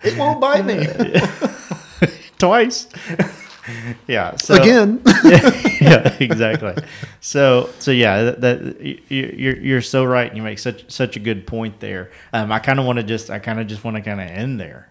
it 0.03 0.17
won't 0.17 0.41
bite 0.41 0.65
me. 0.65 0.87
Twice. 2.37 2.87
yeah. 4.07 4.35
So, 4.35 4.55
Again. 4.55 5.01
yeah, 5.81 6.15
exactly. 6.19 6.75
So, 7.21 7.69
so 7.79 7.91
yeah, 7.91 8.23
that, 8.23 8.41
that 8.41 8.81
you- 8.81 9.33
you're 9.35 9.57
you're 9.57 9.81
so 9.81 10.03
right. 10.05 10.27
And 10.27 10.37
You 10.37 10.43
make 10.43 10.59
such 10.59 10.89
such 10.91 11.15
a 11.15 11.19
good 11.19 11.47
point 11.47 11.79
there. 11.79 12.11
Um, 12.33 12.51
I 12.51 12.59
kind 12.59 12.79
of 12.79 12.85
want 12.85 12.97
to 12.97 13.03
just 13.03 13.29
I 13.29 13.39
kind 13.39 13.59
of 13.59 13.67
just 13.67 13.83
want 13.83 13.95
to 13.97 14.01
kind 14.01 14.19
of 14.21 14.27
end 14.27 14.59
there. 14.59 14.89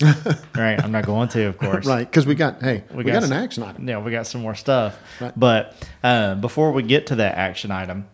right. 0.54 0.82
I'm 0.82 0.92
not 0.92 1.04
going 1.06 1.28
to, 1.30 1.46
of 1.46 1.58
course. 1.64 1.86
right. 1.86 2.08
Because 2.08 2.26
we 2.26 2.34
got, 2.34 2.62
hey, 2.62 2.84
we, 2.92 3.04
got, 3.04 3.22
s- 3.22 3.30
an 3.30 3.32
action 3.32 3.62
item. 3.62 3.88
Yeah, 3.88 3.98
we 3.98 4.10
got 4.10 4.26
some 4.26 4.40
more 4.42 4.54
stuff. 4.54 4.98
Right. 5.20 5.32
But 5.38 5.74
uh, 6.02 6.34
before 6.36 6.72
we 6.72 6.82
get 6.82 7.06
to 7.08 7.16
that 7.16 7.34
action 7.36 7.70
item, 7.70 8.06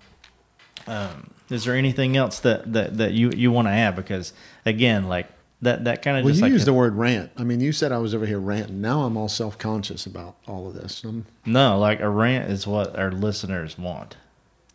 um, 0.86 1.30
is 1.50 1.64
there 1.64 1.74
anything 1.74 2.16
else 2.16 2.40
that, 2.40 2.72
that, 2.72 2.96
that 2.98 3.12
you, 3.12 3.30
you 3.36 3.50
want 3.52 3.68
to 3.68 3.72
add? 3.72 3.96
Because 3.96 4.32
again, 4.64 5.08
like 5.08 5.26
that 5.62 5.84
that 5.84 6.02
kind 6.02 6.18
of 6.18 6.24
Well, 6.24 6.32
just 6.32 6.40
you 6.40 6.46
like 6.46 6.52
used 6.52 6.66
the 6.66 6.72
word 6.74 6.94
rant. 6.94 7.30
I 7.36 7.44
mean, 7.44 7.60
you 7.60 7.72
said 7.72 7.92
I 7.92 7.98
was 7.98 8.14
over 8.14 8.26
here 8.26 8.38
ranting. 8.38 8.80
Now 8.80 9.02
I'm 9.04 9.16
all 9.16 9.28
self 9.28 9.56
conscious 9.58 10.04
about 10.06 10.36
all 10.46 10.66
of 10.66 10.74
this. 10.74 11.04
Um, 11.04 11.26
no, 11.46 11.78
like 11.78 12.00
a 12.00 12.08
rant 12.08 12.50
is 12.50 12.66
what 12.66 12.98
our 12.98 13.10
listeners 13.12 13.78
want. 13.78 14.16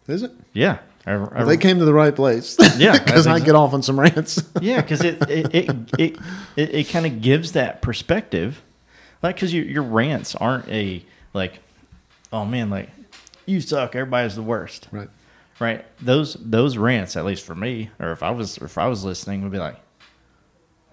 is 0.07 0.23
it? 0.23 0.31
Yeah. 0.53 0.79
A- 1.05 1.17
Well, 1.17 1.45
they 1.47 1.57
came 1.57 1.79
to 1.79 1.85
the 1.85 1.93
right 1.93 2.15
place. 2.15 2.57
Yeah, 2.77 2.97
because 3.03 3.27
I 3.27 3.39
get 3.39 3.55
off 3.55 3.73
on 3.73 3.81
some 3.83 3.99
rants. 3.99 4.41
yeah, 4.61 4.81
because 4.81 5.01
it 5.03 5.21
it 5.29 5.53
it 5.55 5.69
it, 5.97 6.17
it, 6.55 6.75
it 6.75 6.89
kind 6.89 7.05
of 7.05 7.21
gives 7.21 7.53
that 7.53 7.81
perspective, 7.81 8.61
like 9.21 9.35
because 9.35 9.53
your 9.53 9.65
your 9.65 9.83
rants 9.83 10.35
aren't 10.35 10.67
a 10.69 11.03
like, 11.33 11.59
oh 12.31 12.45
man, 12.45 12.69
like 12.69 12.89
you 13.45 13.59
suck, 13.61 13.95
everybody's 13.95 14.35
the 14.35 14.43
worst, 14.43 14.87
right. 14.91 15.09
right? 15.59 15.85
Those 16.01 16.37
those 16.39 16.77
rants, 16.77 17.17
at 17.17 17.25
least 17.25 17.43
for 17.45 17.55
me, 17.55 17.89
or 17.99 18.11
if 18.11 18.21
I 18.23 18.31
was 18.31 18.57
if 18.57 18.77
I 18.77 18.87
was 18.87 19.03
listening, 19.03 19.41
would 19.43 19.51
be 19.51 19.57
like, 19.57 19.75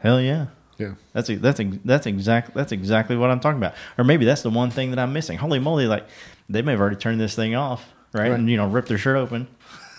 hell 0.03 0.21
yeah, 0.21 0.47
Yeah. 0.79 0.95
that's 1.13 1.29
that's 1.29 1.61
that's 1.85 2.07
exactly 2.07 2.53
that's 2.57 2.73
exactly 2.73 3.17
what 3.17 3.31
I'm 3.31 3.41
talking 3.41 3.59
about, 3.59 3.75
or 3.99 4.05
maybe 4.05 4.25
that's 4.25 4.43
the 4.43 4.51
one 4.51 4.71
thing 4.71 4.91
that 4.91 4.99
I'm 4.99 5.13
missing. 5.13 5.39
Holy 5.39 5.59
moly, 5.59 5.87
like 5.87 6.07
they 6.49 6.63
may 6.63 6.73
have 6.73 6.81
already 6.81 6.97
turned 6.97 7.21
this 7.21 7.35
thing 7.35 7.55
off, 7.55 7.85
right? 8.13 8.23
Right. 8.23 8.33
And 8.33 8.49
you 8.51 8.57
know, 8.57 8.67
ripped 8.69 8.89
their 8.89 8.99
shirt 8.99 9.17
open. 9.17 9.47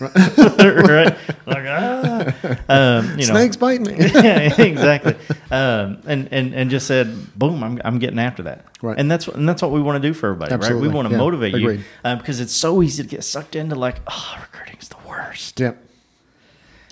right, 0.00 1.16
like 1.46 1.64
ah, 1.66 2.34
um, 2.68 3.10
you 3.18 3.26
know, 3.26 3.34
Snakes 3.34 3.56
bite 3.56 3.80
me. 3.80 3.96
yeah, 3.98 4.54
exactly. 4.62 5.16
Um, 5.50 6.00
and, 6.06 6.28
and 6.32 6.54
and 6.54 6.70
just 6.70 6.86
said, 6.86 7.36
boom, 7.36 7.64
I'm 7.64 7.80
I'm 7.84 7.98
getting 7.98 8.18
after 8.20 8.44
that. 8.44 8.64
Right. 8.80 8.96
And 8.98 9.10
that's 9.10 9.26
what 9.26 9.36
and 9.36 9.48
that's 9.48 9.60
what 9.60 9.72
we 9.72 9.82
want 9.82 10.00
to 10.00 10.08
do 10.08 10.14
for 10.14 10.28
everybody, 10.28 10.52
Absolutely. 10.54 10.86
right? 10.86 10.92
We 10.92 10.94
want 10.94 11.08
to 11.08 11.12
Yeah, 11.14 11.18
motivate 11.18 11.54
agreed. 11.54 11.80
you 11.80 11.84
um, 12.04 12.18
because 12.18 12.38
it's 12.38 12.52
so 12.52 12.80
easy 12.82 13.02
to 13.02 13.08
get 13.08 13.24
sucked 13.24 13.56
into 13.56 13.74
like, 13.74 13.96
oh, 14.06 14.38
recruiting's 14.40 14.88
the 14.88 14.96
worst. 15.08 15.58
yep. 15.58 15.82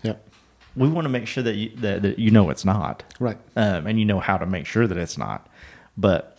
Yep. 0.03 0.29
We 0.75 0.89
want 0.89 1.05
to 1.05 1.09
make 1.09 1.29
sure 1.29 1.45
that 1.45 1.55
you 1.55 1.71
that, 1.77 2.03
that 2.03 2.19
you 2.19 2.33
know 2.33 2.51
it's 2.51 2.65
not, 2.65 3.05
Right. 3.21 3.39
um, 3.55 3.87
and 3.87 3.99
you 4.01 4.05
know 4.05 4.19
how 4.19 4.37
to 4.37 4.47
make 4.47 4.67
sure 4.67 4.87
that 4.89 4.99
it's 4.99 5.17
not, 5.17 5.49
but 5.97 6.37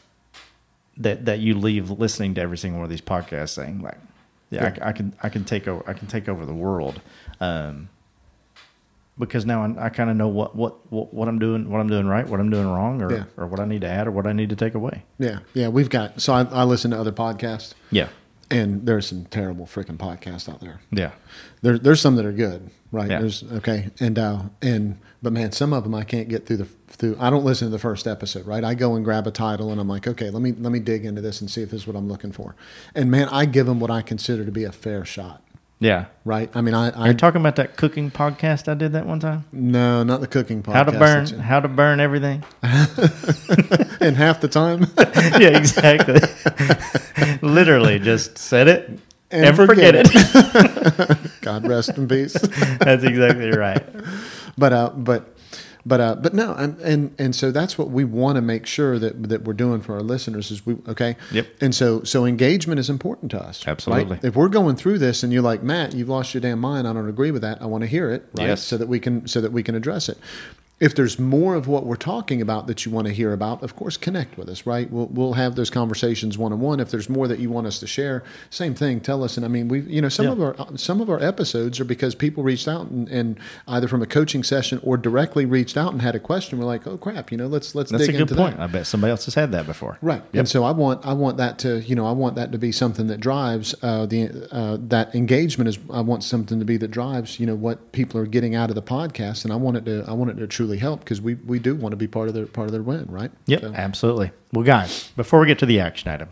that 0.98 1.24
that 1.26 1.40
you 1.40 1.54
leave 1.58 1.90
listening 1.92 2.34
to 2.36 2.42
every 2.42 2.58
single 2.58 2.80
one 2.80 2.84
of 2.84 2.90
these 2.90 3.00
podcasts 3.02 3.50
saying 3.50 3.82
like, 3.82 3.98
yeah, 4.50 4.74
I, 4.82 4.90
I 4.90 4.92
can 4.92 5.14
I 5.24 5.30
can 5.30 5.44
take 5.44 5.68
over 5.68 5.84
I 5.90 5.94
can 5.94 6.08
take 6.08 6.28
over 6.30 6.46
the 6.46 6.54
world. 6.54 7.02
Um, 7.40 7.90
because 9.20 9.48
now 9.48 9.64
I, 9.64 9.86
I 9.86 9.90
kind 9.90 10.12
of 10.12 10.16
know 10.16 10.28
what, 10.28 10.56
what, 10.56 10.92
what, 10.92 11.12
what 11.12 11.28
I'm 11.28 11.40
doing, 11.40 11.72
what 11.72 11.80
I'm 11.80 11.88
doing 11.90 12.06
right, 12.06 12.28
what 12.28 12.40
I'm 12.40 12.52
doing 12.52 12.68
wrong, 12.68 13.02
or, 13.02 13.12
Yeah. 13.12 13.24
or 13.36 13.48
what 13.48 13.60
I 13.60 13.66
need 13.66 13.82
to 13.82 13.88
add, 13.88 14.06
or 14.08 14.12
what 14.12 14.28
I 14.28 14.32
need 14.34 14.50
to 14.52 14.56
take 14.56 14.76
away. 14.76 15.06
Yeah. 15.18 15.40
Yeah. 15.56 15.70
We've 15.70 15.90
got, 15.90 16.22
so 16.22 16.34
I, 16.34 16.44
I 16.44 16.64
listen 16.66 16.92
to 16.92 17.00
other 17.00 17.12
podcasts, 17.12 17.74
Yeah, 17.90 18.10
and 18.50 18.86
there's 18.86 19.08
some 19.08 19.26
terrible 19.26 19.66
freaking 19.66 19.98
podcasts 19.98 20.48
out 20.48 20.62
there. 20.62 20.80
yeah, 20.92 21.12
There, 21.62 21.78
there's 21.78 22.02
some 22.02 22.16
that 22.16 22.26
are 22.26 22.32
good, 22.32 22.70
right? 22.92 23.10
Yeah. 23.10 23.20
There's 23.20 23.44
okay, 23.44 23.90
and 24.00 24.18
uh, 24.18 24.44
and 24.62 25.00
but 25.22 25.34
man, 25.34 25.52
some 25.52 25.74
of 25.74 25.84
them 25.84 25.96
I 25.96 26.04
can't 26.04 26.30
get 26.30 26.46
through 26.46 26.58
the 26.58 26.66
through. 26.88 27.18
I 27.20 27.30
don't 27.30 27.44
listen 27.44 27.68
to 27.68 27.72
the 27.72 27.80
first 27.80 28.08
episode, 28.08 28.46
right? 28.46 28.64
I 28.64 28.74
go 28.74 28.96
and 28.96 29.04
grab 29.04 29.28
a 29.28 29.32
title, 29.32 29.72
and 29.72 29.80
I'm 29.82 29.88
like, 29.88 30.08
okay, 30.08 30.30
let 30.30 30.42
me 30.42 30.54
let 30.54 30.72
me 30.72 30.80
dig 30.80 31.06
into 31.06 31.22
this 31.22 31.42
and 31.42 31.50
see 31.50 31.62
if 31.62 31.72
this 31.72 31.82
is 31.82 31.88
what 31.88 31.96
I'm 31.96 32.08
looking 32.08 32.32
for. 32.32 32.56
And 32.96 33.12
man, 33.12 33.28
I 33.30 33.46
give 33.46 33.66
them 33.66 33.80
what 33.80 33.92
I 33.92 34.02
consider 34.02 34.46
to 34.46 34.52
be 34.52 34.64
a 34.64 34.72
fair 34.72 35.04
shot. 35.06 35.42
Yeah. 35.80 36.06
right? 36.26 36.50
I 36.56 36.62
mean, 36.62 36.74
I, 36.74 36.90
I 36.90 37.06
You're 37.06 37.14
talking 37.14 37.40
about 37.42 37.56
that 37.58 37.78
cooking 37.78 38.10
podcast 38.10 38.68
I 38.68 38.74
did 38.74 38.94
that 38.94 39.06
one 39.06 39.20
time? 39.20 39.46
no, 39.52 40.04
not 40.04 40.22
the 40.22 40.28
cooking 40.28 40.64
podcast. 40.64 40.74
How 40.74 40.84
to 40.84 40.92
burn 40.92 41.28
how 41.40 41.60
to 41.60 41.68
burn 41.68 42.00
everything. 42.00 42.44
in 44.02 44.16
half 44.16 44.42
the 44.42 44.50
time. 44.52 44.88
yeah, 45.40 45.56
exactly. 45.58 46.20
Literally 47.48 48.00
just 48.00 48.38
said 48.38 48.68
it 48.68 48.90
and, 49.30 49.46
And 49.46 49.56
forget, 49.56 50.08
forget 50.08 51.10
it. 51.10 51.42
God 51.42 51.68
rest 51.68 51.98
in 51.98 52.08
peace. 52.08 52.34
That's 52.80 53.04
exactly 53.04 53.52
right. 53.52 53.84
but 54.58 54.74
uh, 54.74 54.90
but 54.90 55.37
but 55.88 56.02
uh, 56.02 56.16
but 56.16 56.34
no, 56.34 56.54
and, 56.54 56.78
and 56.82 57.16
and 57.18 57.34
so 57.34 57.50
that's 57.50 57.78
what 57.78 57.90
we 57.90 58.04
want 58.04 58.36
to 58.36 58.42
make 58.42 58.66
sure 58.66 59.00
that 59.00 59.30
that 59.30 59.44
we're 59.44 59.54
doing 59.54 59.80
for 59.80 59.94
our 59.94 60.02
listeners 60.02 60.52
is 60.52 60.66
we 60.66 60.76
okay. 60.88 61.16
Yep. 61.32 61.48
And 61.62 61.74
so 61.74 62.04
so 62.04 62.26
engagement 62.26 62.80
is 62.80 62.90
important 62.90 63.32
to 63.32 63.42
us. 63.42 63.66
right? 63.66 63.72
Absolutely. 63.72 64.20
If 64.22 64.36
we're 64.36 64.50
going 64.50 64.76
through 64.76 65.00
this 65.00 65.24
and 65.24 65.32
you're 65.32 65.42
like 65.42 65.64
Matt, 65.64 65.94
you've 65.96 66.10
lost 66.10 66.34
your 66.34 66.42
damn 66.42 66.60
mind. 66.60 66.88
I 66.88 66.94
don't 66.94 67.08
agree 67.08 67.32
with 67.32 67.42
that. 67.44 67.62
I 67.62 67.68
want 67.68 67.84
to 67.84 67.88
hear 67.88 68.12
it. 68.12 68.26
Right. 68.38 68.48
Yes. 68.48 68.64
So 68.64 68.78
that 68.78 68.88
we 68.90 69.00
can 69.00 69.28
so 69.28 69.40
that 69.40 69.54
we 69.54 69.64
can 69.64 69.76
address 69.76 70.10
it. 70.10 70.18
If 70.80 70.94
there's 70.94 71.18
more 71.18 71.56
of 71.56 71.68
what 71.68 71.88
we're 71.88 71.96
talking 71.96 72.40
about 72.40 72.68
that 72.68 72.86
you 72.86 72.92
want 72.92 73.08
to 73.08 73.14
hear 73.14 73.34
about, 73.34 73.64
of 73.64 73.76
course, 73.76 73.98
connect 73.98 74.38
with 74.38 74.48
us. 74.48 74.68
Right. 74.68 74.88
We'll 74.92 75.08
we'll 75.08 75.34
have 75.34 75.56
those 75.56 75.72
conversations 75.72 76.38
one 76.38 76.54
on 76.54 76.60
one. 76.60 76.80
If 76.80 76.92
there's 76.92 77.10
more 77.10 77.28
that 77.28 77.40
you 77.40 77.50
want 77.50 77.66
us 77.66 77.80
to 77.80 77.88
share, 77.88 78.24
same 78.52 78.76
thing. 78.76 79.00
Tell 79.02 79.24
us. 79.24 79.38
And 79.38 79.46
I 79.46 79.50
mean, 79.50 79.70
we 79.70 79.80
you 79.82 80.04
know 80.04 80.10
some 80.10 80.28
Yeah. 80.28 80.32
of 80.34 80.42
our 80.42 80.78
some 80.78 81.02
of 81.02 81.10
our 81.10 81.20
episodes 81.20 81.80
are 81.80 81.84
because 81.84 82.14
people 82.14 82.44
reached 82.44 82.68
out 82.68 82.90
and, 82.90 83.10
and 83.10 83.40
either 83.68 83.88
from 83.88 84.04
a 84.04 84.06
coaching 84.06 84.44
session 84.44 84.80
or 84.84 84.98
directly 84.98 85.46
reached 85.48 85.78
out 85.78 85.94
and 85.94 86.02
had 86.04 86.14
a 86.14 86.20
question. 86.20 86.60
We're 86.60 86.66
like, 86.66 86.86
oh 86.86 86.98
crap, 87.00 87.32
you 87.32 87.38
know, 87.40 87.48
let's 87.48 87.74
let's 87.74 87.90
That's 87.90 88.04
a 88.04 88.06
dig 88.06 88.16
good 88.18 88.22
into 88.22 88.36
point. 88.36 88.58
that. 88.58 88.64
I 88.64 88.68
bet 88.68 88.86
somebody 88.86 89.10
else 89.10 89.26
has 89.26 89.34
had 89.34 89.52
that 89.54 89.66
before. 89.66 89.98
Right, 90.04 90.22
and 90.34 90.48
so 90.48 90.64
I 90.64 90.72
want 90.72 91.04
I 91.04 91.14
want 91.14 91.38
that 91.38 91.58
to 91.60 91.82
you 91.82 91.96
know 91.96 92.06
I 92.06 92.12
want 92.12 92.36
that 92.36 92.52
to 92.52 92.60
be 92.60 92.72
something 92.72 93.08
that 93.08 93.20
drives 93.20 93.74
uh, 93.82 94.06
the 94.06 94.48
uh, 94.52 94.78
that 94.90 95.16
engagement 95.16 95.70
is 95.70 95.80
I 95.92 96.02
want 96.02 96.24
something 96.24 96.60
to 96.60 96.66
be 96.66 96.78
that 96.78 96.92
drives 96.92 97.40
you 97.40 97.48
know 97.48 97.56
what 97.56 97.94
people 97.94 98.20
are 98.22 98.28
getting 98.28 98.54
out 98.54 98.70
of 98.70 98.76
the 98.76 98.84
podcast, 98.84 99.44
and 99.44 99.52
I 99.52 99.56
want 99.56 99.78
it 99.78 99.86
to 99.86 100.06
I 100.08 100.14
want 100.14 100.30
it 100.30 100.36
to 100.36 100.46
truly 100.46 100.67
help 100.76 101.00
because 101.00 101.22
we, 101.22 101.36
we 101.36 101.60
do 101.60 101.74
want 101.76 101.94
to 101.94 101.98
be 101.98 102.08
part 102.08 102.28
of 102.28 102.34
their 102.34 102.46
part 102.48 102.66
of 102.68 102.74
their 102.74 102.82
win, 102.82 103.06
right? 103.08 103.32
Yep, 103.46 103.62
So- 103.62 103.74
absolutely. 103.74 104.32
Well, 104.52 104.66
guys, 104.66 105.10
before 105.16 105.40
we 105.40 105.48
get 105.48 105.60
to 105.60 105.66
the 105.66 105.80
action 105.80 106.12
item, 106.12 106.28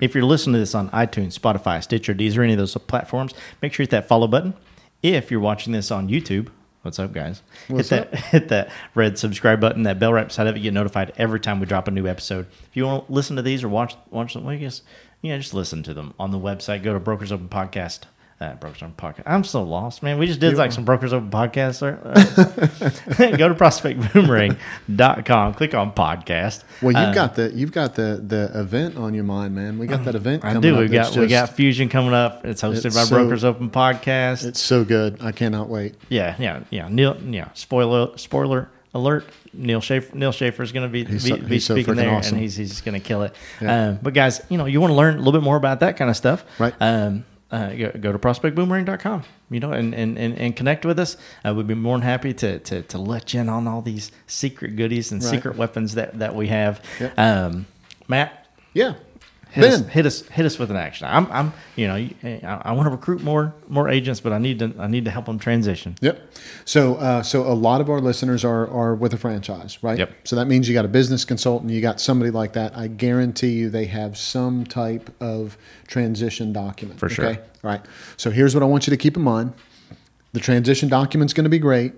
if 0.00 0.14
you're 0.14 0.24
listening 0.24 0.54
to 0.54 0.60
this 0.60 0.74
on 0.74 0.88
iTunes, 0.90 1.38
Spotify, 1.38 1.82
Stitcher, 1.82 2.14
Deezer, 2.14 2.42
any 2.42 2.52
of 2.54 2.58
those 2.58 2.74
platforms, 2.76 3.34
make 3.60 3.74
sure 3.74 3.82
you 3.82 3.84
hit 3.84 3.90
that 3.90 4.08
follow 4.08 4.26
button. 4.26 4.54
If 5.02 5.30
you're 5.30 5.40
watching 5.40 5.72
this 5.74 5.90
on 5.90 6.08
YouTube, 6.08 6.48
what's 6.82 6.98
up, 6.98 7.12
guys? 7.12 7.42
What's 7.68 7.90
hit 7.90 8.10
that 8.10 8.20
hit 8.30 8.48
that 8.48 8.70
red 8.94 9.18
subscribe 9.18 9.60
button, 9.60 9.82
that 9.82 9.98
bell 9.98 10.12
right 10.14 10.26
beside 10.26 10.46
of 10.46 10.56
it, 10.56 10.60
get 10.60 10.72
notified 10.72 11.12
every 11.18 11.40
time 11.40 11.60
we 11.60 11.66
drop 11.66 11.86
a 11.88 11.90
new 11.90 12.06
episode. 12.06 12.46
If 12.70 12.76
you 12.76 12.86
want 12.86 13.06
to 13.06 13.12
listen 13.12 13.36
to 13.36 13.42
these 13.42 13.62
or 13.62 13.68
watch 13.68 13.94
watch 14.10 14.32
them, 14.34 14.44
well, 14.44 14.54
I 14.54 14.58
guess 14.58 14.80
yeah, 15.22 15.36
just 15.36 15.54
listen 15.54 15.82
to 15.84 15.94
them 15.94 16.14
on 16.18 16.30
the 16.30 16.38
website. 16.38 16.82
Go 16.82 16.92
to 16.94 17.00
Brokers 17.00 17.32
Open 17.32 17.48
Podcast. 17.48 18.00
Uh, 18.40 18.54
Brokers 18.56 18.82
Open 18.82 18.94
Podcast. 18.96 19.22
I'm 19.26 19.44
so 19.44 19.62
lost, 19.62 20.02
man. 20.02 20.18
We 20.18 20.26
just 20.26 20.40
did 20.40 20.52
You 20.52 20.56
like 20.58 20.72
some 20.72 20.84
Brokers 20.84 21.12
Open 21.12 21.30
Podcasts. 21.30 21.82
Or, 21.84 21.92
go 23.36 23.48
to 23.48 23.54
prospectboomerang.com. 23.54 25.54
Click 25.54 25.74
on 25.74 25.92
podcast. 25.92 26.64
Well, 26.82 26.92
you've 26.92 27.10
Uh, 27.10 27.14
got 27.14 27.34
the 27.36 27.52
you've 27.54 27.72
got 27.72 27.94
the 27.94 28.22
the 28.26 28.50
event 28.58 28.96
on 28.96 29.14
your 29.14 29.24
mind, 29.24 29.54
man. 29.54 29.78
We 29.78 29.86
got 29.86 30.04
that 30.04 30.14
event. 30.14 30.44
I 30.44 30.48
coming 30.54 30.62
do. 30.62 30.76
We 30.78 30.88
got 30.88 31.04
that's 31.04 31.16
we 31.16 31.26
got 31.26 31.50
Fusion 31.50 31.88
coming 31.88 32.12
up. 32.12 32.44
It's 32.44 32.62
hosted 32.62 32.86
It's 32.86 32.96
by 32.96 33.04
so- 33.04 33.16
Brokers 33.16 33.44
Open 33.44 33.70
Podcast. 33.70 34.44
It's 34.44 34.60
so 34.60 34.84
good. 34.84 35.18
I 35.22 35.32
cannot 35.32 35.68
wait. 35.68 35.94
Yeah, 36.08 36.34
yeah, 36.38 36.60
yeah. 36.70 36.88
Neil, 36.88 37.16
yeah. 37.22 37.48
Spoiler, 37.54 38.16
spoiler 38.18 38.68
alert. 38.94 39.26
Neil 39.52 39.80
Schaefer, 39.80 40.16
Neil 40.16 40.32
Schaefer 40.32 40.62
is 40.64 40.72
going 40.72 40.86
to 40.86 40.92
be 40.92 41.04
be, 41.04 41.18
so- 41.20 41.36
be 41.36 41.60
so 41.60 41.74
speaking 41.74 41.94
freaking 41.94 41.96
there, 41.98 42.10
awesome. 42.10 42.34
and 42.34 42.42
he's 42.42 42.56
he's 42.56 42.80
going 42.80 43.00
to 43.00 43.06
kill 43.06 43.22
it. 43.22 43.34
Yeah. 43.60 43.88
Um, 43.90 43.98
but 44.02 44.12
guys, 44.14 44.40
you 44.48 44.58
know, 44.58 44.66
you 44.66 44.80
want 44.80 44.90
to 44.90 44.96
learn 44.96 45.14
a 45.14 45.18
little 45.18 45.32
bit 45.32 45.42
more 45.42 45.56
about 45.56 45.80
that 45.80 45.96
kind 45.96 46.10
of 46.10 46.16
stuff, 46.16 46.44
Right. 46.58 46.74
Um, 46.80 47.24
uh, 47.54 47.74
go, 47.74 47.90
go 48.00 48.12
to 48.12 48.18
prospectboomerang.com, 48.18 49.22
you 49.50 49.60
know, 49.60 49.72
and, 49.72 49.94
and, 49.94 50.18
and, 50.18 50.36
and 50.38 50.56
connect 50.56 50.84
with 50.84 50.98
us. 50.98 51.16
Uh, 51.46 51.54
we'd 51.54 51.66
be 51.66 51.74
more 51.74 51.96
than 51.96 52.02
happy 52.06 52.32
to, 52.34 52.58
to, 52.60 52.82
to 52.82 52.98
let 52.98 53.32
you 53.34 53.40
in 53.40 53.48
on 53.48 53.68
all 53.68 53.82
these 53.82 54.10
secret 54.26 54.76
goodies 54.76 55.12
and 55.12 55.22
Right. 55.22 55.30
secret 55.30 55.56
weapons 55.56 55.94
that, 55.94 56.18
that 56.18 56.34
we 56.34 56.48
have. 56.48 56.82
Yep. 57.00 57.18
Um, 57.18 57.66
Matt, 58.08 58.46
Yeah, 58.72 58.94
hit 59.54 59.62
Ben. 59.62 59.72
us, 59.72 59.86
hit 59.88 60.06
us, 60.06 60.20
hit 60.28 60.46
us 60.46 60.58
with 60.58 60.70
an 60.70 60.76
action. 60.76 61.06
I'm, 61.08 61.30
I'm, 61.30 61.52
you 61.76 61.86
know, 61.86 61.94
I, 61.94 62.60
I 62.62 62.72
want 62.72 62.86
to 62.86 62.90
recruit 62.90 63.22
more, 63.22 63.54
more 63.68 63.88
agents, 63.88 64.20
but 64.20 64.32
I 64.32 64.38
need 64.38 64.58
to, 64.58 64.74
I 64.78 64.88
need 64.88 65.04
to 65.04 65.10
help 65.12 65.26
them 65.26 65.38
transition. 65.38 65.94
Yep. 66.00 66.20
So, 66.64 66.96
uh, 66.96 67.22
so 67.22 67.42
a 67.42 67.54
lot 67.54 67.80
of 67.80 67.88
our 67.88 68.00
listeners 68.00 68.44
are 68.44 68.68
are 68.68 68.94
with 68.94 69.14
a 69.14 69.16
franchise, 69.16 69.82
right? 69.82 69.98
Yep. 69.98 70.12
So 70.24 70.36
that 70.36 70.46
means 70.46 70.68
you 70.68 70.74
got 70.74 70.84
a 70.84 70.88
business 70.88 71.24
consultant, 71.24 71.70
you 71.70 71.80
got 71.80 72.00
somebody 72.00 72.30
like 72.30 72.54
that. 72.54 72.76
I 72.76 72.88
guarantee 72.88 73.52
you 73.52 73.70
they 73.70 73.86
have 73.86 74.18
some 74.18 74.64
type 74.64 75.10
of 75.22 75.56
transition 75.86 76.52
document. 76.52 76.98
For 76.98 77.08
sure. 77.08 77.26
Okay. 77.26 77.40
All 77.40 77.70
right. 77.70 77.80
So 78.16 78.30
here's 78.30 78.54
what 78.54 78.62
I 78.62 78.66
want 78.66 78.86
you 78.86 78.90
to 78.90 78.96
keep 78.96 79.16
in 79.16 79.22
mind: 79.22 79.52
the 80.32 80.40
transition 80.40 80.88
document's 80.88 81.32
going 81.32 81.44
to 81.44 81.50
be 81.50 81.60
great, 81.60 81.92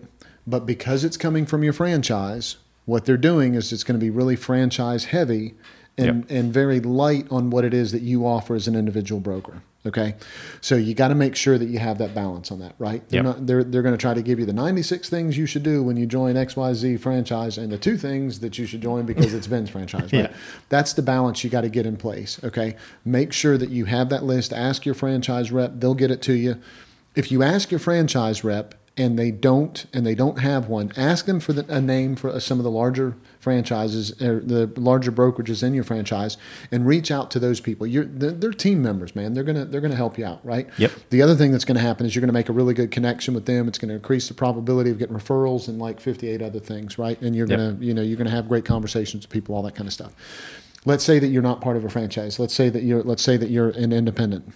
but 0.47 0.67
because 0.67 1.05
it's 1.05 1.17
coming 1.17 1.47
from 1.47 1.65
your 1.65 1.73
franchise, 1.73 2.57
what 2.85 3.05
they're 3.07 3.17
doing 3.17 3.55
is 3.55 3.73
it's 3.73 3.83
going 3.83 3.99
to 3.99 4.05
be 4.05 4.11
really 4.11 4.37
franchise 4.37 5.07
heavy. 5.07 5.55
And, 5.99 6.31
and 6.31 6.53
very 6.53 6.81
light 6.81 7.27
on 7.31 7.49
what 7.49 7.65
it 7.65 7.73
is 7.73 7.93
that 7.93 8.03
you 8.03 8.27
offer 8.27 8.55
as 8.55 8.69
an 8.69 8.77
individual 8.77 9.19
broker. 9.21 9.63
Okay, 9.87 10.17
so 10.61 10.75
you 10.75 10.95
got 10.95 11.09
to 11.09 11.15
make 11.15 11.37
sure 11.37 11.57
that 11.59 11.67
you 11.67 11.79
have 11.79 11.99
that 11.99 12.13
balance 12.13 12.51
on 12.51 12.59
that, 12.59 12.75
right? 12.79 13.09
They're 13.09 13.19
Yep. 13.23 13.25
not 13.25 13.47
they're 13.47 13.63
they're 13.63 13.83
going 13.83 13.95
to 13.95 14.01
try 14.01 14.15
to 14.15 14.21
give 14.21 14.41
you 14.41 14.45
the 14.45 14.53
96 14.53 15.09
things 15.09 15.39
you 15.39 15.47
should 15.47 15.63
do 15.63 15.81
when 15.83 15.97
you 15.97 16.07
join 16.07 16.35
XYZ 16.35 16.99
franchise 16.99 17.57
and 17.57 17.71
the 17.71 17.79
two 17.79 17.97
things 17.97 18.41
that 18.41 18.59
you 18.59 18.67
should 18.67 18.81
join 18.83 19.07
because 19.07 19.33
it's 19.33 19.47
Ben's 19.47 19.71
franchise, 19.71 20.03
right? 20.13 20.31
Yeah. 20.31 20.33
That's 20.71 20.93
the 20.93 21.03
balance 21.03 21.45
you 21.45 21.51
got 21.51 21.61
to 21.61 21.69
get 21.69 21.87
in 21.87 21.97
place, 21.97 22.41
okay? 22.43 22.75
Make 23.05 23.33
sure 23.33 23.57
that 23.57 23.71
you 23.71 23.85
have 23.85 24.09
that 24.09 24.25
list, 24.25 24.53
ask 24.53 24.85
your 24.85 24.95
franchise 24.97 25.53
rep, 25.53 25.75
they'll 25.79 25.95
get 25.95 26.11
it 26.11 26.21
to 26.23 26.33
you. 26.35 26.57
If 27.15 27.31
you 27.31 27.45
ask 27.45 27.71
your 27.71 27.81
franchise 27.81 28.43
rep 28.43 28.75
and 28.99 29.19
they 29.19 29.31
don't 29.31 29.87
and 29.93 30.07
they 30.07 30.15
don't 30.15 30.39
have 30.41 30.69
one, 30.69 30.93
ask 30.97 31.27
them 31.27 31.41
for 31.41 31.53
the, 31.53 31.65
a 31.75 31.81
name 31.81 32.17
for 32.17 32.39
some 32.41 32.59
of 32.59 32.65
the 32.65 32.71
larger 32.71 33.17
franchises 33.39 34.21
or 34.23 34.41
the 34.41 34.71
larger 34.77 35.13
brokerages 35.13 35.63
in 35.63 35.75
your 35.75 35.85
franchise 35.85 36.37
and 36.71 36.87
reach 36.87 37.11
out 37.11 37.31
to 37.31 37.39
those 37.39 37.61
people. 37.61 37.87
You're 37.87 38.05
they're, 38.05 38.33
they're 38.33 38.53
team 38.53 38.83
members, 38.83 39.15
man. 39.15 39.35
They're 39.35 39.45
going 39.45 39.57
to 39.57 39.65
they're 39.65 39.81
to 39.81 39.95
help 39.95 40.19
you 40.19 40.25
out, 40.25 40.45
right? 40.45 40.69
Yep. 40.79 40.93
The 41.11 41.23
other 41.23 41.35
thing 41.35 41.53
that's 41.53 41.65
going 41.65 41.77
to 41.77 41.83
happen 41.83 42.07
is 42.07 42.15
you're 42.15 42.21
going 42.21 42.29
to 42.29 42.35
make 42.35 42.49
a 42.49 42.53
really 42.53 42.75
good 42.75 42.91
connection 42.91 43.35
with 43.35 43.47
them. 43.47 43.69
It's 43.69 43.79
going 43.79 43.89
to 43.89 43.95
increase 43.95 44.29
the 44.29 44.35
probability 44.35 44.91
of 44.91 44.99
getting 44.99 45.17
referrals 45.17 45.69
and 45.69 45.79
like 45.79 46.01
58 46.01 46.43
other 46.43 46.61
things, 46.61 46.99
right? 46.99 47.21
And 47.23 47.35
you're 47.35 47.47
Yep. 47.47 47.59
going 47.59 47.79
to, 47.79 47.85
you 47.85 47.95
know, 47.95 48.03
you're 48.03 48.17
to 48.27 48.31
have 48.31 48.49
great 48.49 48.65
conversations 48.65 49.25
with 49.25 49.31
people, 49.33 49.55
all 49.55 49.63
that 49.63 49.75
kind 49.75 49.87
of 49.87 49.93
stuff. 49.93 50.13
Let's 50.85 51.05
say 51.05 51.19
that 51.19 51.29
you're 51.29 51.43
not 51.43 51.61
part 51.61 51.77
of 51.77 51.85
a 51.85 51.89
franchise. 51.89 52.39
Let's 52.39 52.55
say 52.55 52.69
that 52.69 52.83
you're, 52.83 53.03
let's 53.03 53.23
say 53.23 53.37
that 53.37 53.51
you're 53.51 53.71
an 53.71 53.93
independent. 53.93 54.53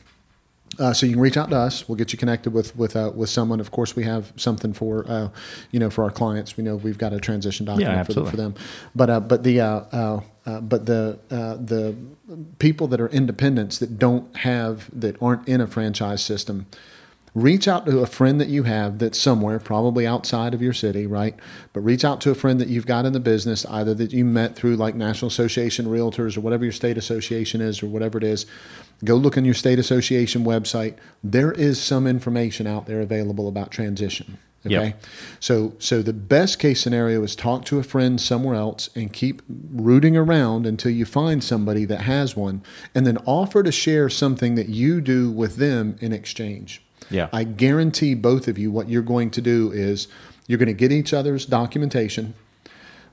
Uh, 0.80 0.94
so 0.94 1.04
you 1.04 1.12
can 1.12 1.20
reach 1.20 1.36
out 1.36 1.50
to 1.50 1.56
us. 1.56 1.86
We'll 1.86 1.96
get 1.96 2.12
you 2.12 2.18
connected 2.18 2.54
with 2.54 2.74
with 2.74 2.96
uh, 2.96 3.12
with 3.14 3.28
someone. 3.28 3.60
Of 3.60 3.70
course, 3.70 3.94
we 3.94 4.04
have 4.04 4.32
something 4.36 4.72
for 4.72 5.04
uh, 5.06 5.28
you 5.70 5.78
know 5.78 5.90
for 5.90 6.04
our 6.04 6.10
clients. 6.10 6.56
We 6.56 6.64
know 6.64 6.76
we've 6.76 6.96
got 6.96 7.12
a 7.12 7.20
transition 7.20 7.66
document 7.66 8.06
for, 8.06 8.14
the, 8.14 8.20
absolutely. 8.20 8.30
for 8.30 8.36
them. 8.38 8.54
But 8.94 9.10
uh, 9.10 9.20
but 9.20 9.42
the 9.42 9.60
uh, 9.60 9.66
uh, 9.92 10.20
uh, 10.46 10.60
but 10.60 10.86
the 10.86 11.18
uh, 11.30 11.56
the 11.56 11.94
people 12.58 12.86
that 12.88 13.00
are 13.00 13.08
independents 13.08 13.78
that 13.78 13.98
don't 13.98 14.34
have 14.38 14.88
that 14.98 15.20
aren't 15.22 15.46
in 15.46 15.60
a 15.60 15.66
franchise 15.66 16.22
system, 16.22 16.66
reach 17.34 17.68
out 17.68 17.86
to 17.86 18.00
a 18.00 18.06
friend 18.06 18.40
that 18.40 18.48
you 18.48 18.64
have 18.64 18.98
that's 18.98 19.18
somewhere, 19.18 19.58
probably 19.58 20.06
outside 20.06 20.54
of 20.54 20.62
your 20.62 20.72
city, 20.72 21.06
right? 21.06 21.34
But 21.72 21.80
reach 21.80 22.04
out 22.04 22.20
to 22.22 22.30
a 22.30 22.34
friend 22.34 22.60
that 22.60 22.68
you've 22.68 22.86
got 22.86 23.06
in 23.06 23.12
the 23.12 23.20
business, 23.20 23.64
either 23.66 23.94
that 23.94 24.12
you 24.12 24.24
met 24.24 24.56
through 24.56 24.76
like 24.76 24.94
National 24.94 25.28
Association 25.28 25.86
Realtors 25.86 26.36
or 26.36 26.40
whatever 26.40 26.64
your 26.64 26.72
state 26.72 26.98
association 26.98 27.60
is 27.60 27.82
or 27.82 27.86
whatever 27.86 28.18
it 28.18 28.24
is. 28.24 28.46
Go 29.04 29.16
look 29.16 29.38
on 29.38 29.44
your 29.44 29.54
state 29.54 29.78
association 29.78 30.44
website. 30.44 30.96
There 31.22 31.52
is 31.52 31.80
some 31.80 32.06
information 32.06 32.66
out 32.66 32.86
there 32.86 33.00
available 33.00 33.48
about 33.48 33.70
transition. 33.70 34.38
Okay. 34.66 34.74
Yep. 34.74 35.04
So 35.40 35.72
so 35.78 36.02
the 36.02 36.12
best 36.12 36.58
case 36.58 36.82
scenario 36.82 37.22
is 37.22 37.34
talk 37.34 37.64
to 37.66 37.78
a 37.78 37.82
friend 37.82 38.20
somewhere 38.20 38.56
else 38.56 38.90
and 38.94 39.10
keep 39.10 39.40
rooting 39.48 40.18
around 40.18 40.66
until 40.66 40.90
you 40.90 41.06
find 41.06 41.42
somebody 41.42 41.86
that 41.86 42.02
has 42.02 42.36
one 42.36 42.62
and 42.94 43.06
then 43.06 43.16
offer 43.24 43.62
to 43.62 43.72
share 43.72 44.10
something 44.10 44.56
that 44.56 44.68
you 44.68 45.00
do 45.00 45.30
with 45.30 45.56
them 45.56 45.96
in 46.00 46.12
exchange. 46.12 46.82
Yeah. 47.10 47.28
I 47.32 47.44
guarantee 47.44 48.14
both 48.14 48.48
of 48.48 48.56
you 48.58 48.70
what 48.70 48.88
you're 48.88 49.02
going 49.02 49.30
to 49.32 49.40
do 49.40 49.70
is 49.72 50.08
you're 50.46 50.58
going 50.58 50.68
to 50.68 50.72
get 50.74 50.92
each 50.92 51.12
other's 51.12 51.46
documentation. 51.46 52.34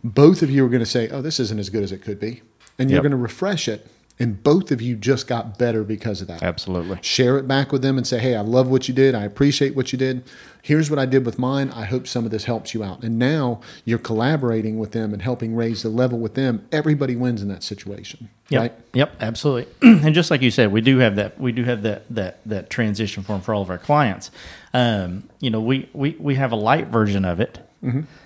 Both 0.03 0.41
of 0.41 0.49
you 0.49 0.65
are 0.65 0.69
going 0.69 0.79
to 0.79 0.85
say, 0.85 1.09
"Oh, 1.09 1.21
this 1.21 1.39
isn't 1.39 1.59
as 1.59 1.69
good 1.69 1.83
as 1.83 1.91
it 1.91 2.01
could 2.01 2.19
be." 2.19 2.41
And 2.79 2.89
you're 2.89 2.97
Yep. 2.97 3.03
going 3.03 3.11
to 3.11 3.17
refresh 3.17 3.67
it 3.67 3.87
and 4.19 4.41
both 4.41 4.71
of 4.71 4.81
you 4.81 4.95
just 4.95 5.27
got 5.27 5.57
better 5.59 5.83
because 5.83 6.21
of 6.21 6.27
that 6.27 6.41
Absolutely. 6.41 6.97
share 7.01 7.37
it 7.37 7.47
back 7.47 7.71
with 7.71 7.81
them 7.83 7.97
and 7.97 8.07
say, 8.07 8.17
Hey, 8.19 8.35
I 8.35 8.41
love 8.41 8.67
what 8.67 8.87
you 8.87 8.93
did. 8.93 9.13
I 9.13 9.23
appreciate 9.23 9.75
what 9.75 9.91
you 9.91 9.97
did. 9.99 10.23
Here's 10.67 10.89
what 10.89 10.99
I 10.99 11.05
did 11.05 11.25
with 11.25 11.39
mine. 11.39 11.71
I 11.71 11.85
hope 11.85 12.07
some 12.07 12.25
of 12.25 12.31
this 12.31 12.43
helps 12.43 12.73
you 12.73 12.83
out. 12.83 13.01
And 13.01 13.17
now 13.17 13.61
you're 13.85 13.97
collaborating 13.97 14.77
with 14.77 14.91
them 14.91 15.13
and 15.13 15.21
helping 15.21 15.55
raise 15.55 15.81
the 15.81 15.87
level 15.87 16.19
with 16.19 16.33
them. 16.33 16.67
Everybody 16.73 17.15
wins 17.15 17.41
in 17.41 17.47
that 17.47 17.63
situation. 17.63 18.27
Yep. 18.49 18.61
Right? 18.61 18.73
Yep. 18.91 19.15
Absolutely. 19.21 19.73
and 19.81 20.13
just 20.13 20.29
like 20.29 20.41
you 20.41 20.51
said, 20.51 20.73
we 20.73 20.81
do 20.81 20.97
have 20.97 21.15
that. 21.15 21.39
We 21.39 21.53
do 21.53 21.63
have 21.63 21.83
that 21.83 22.03
that 22.09 22.41
that 22.45 22.69
transition 22.69 23.23
form 23.23 23.39
for 23.39 23.53
all 23.53 23.61
of 23.61 23.69
our 23.69 23.77
clients. 23.77 24.29
Um, 24.73 25.29
you 25.39 25.49
know, 25.49 25.61
we 25.61 25.89
we 25.93 26.17
we 26.19 26.35
have 26.35 26.51
a 26.51 26.57
light 26.57 26.87
version 26.87 27.23
of 27.23 27.39
it. 27.39 27.59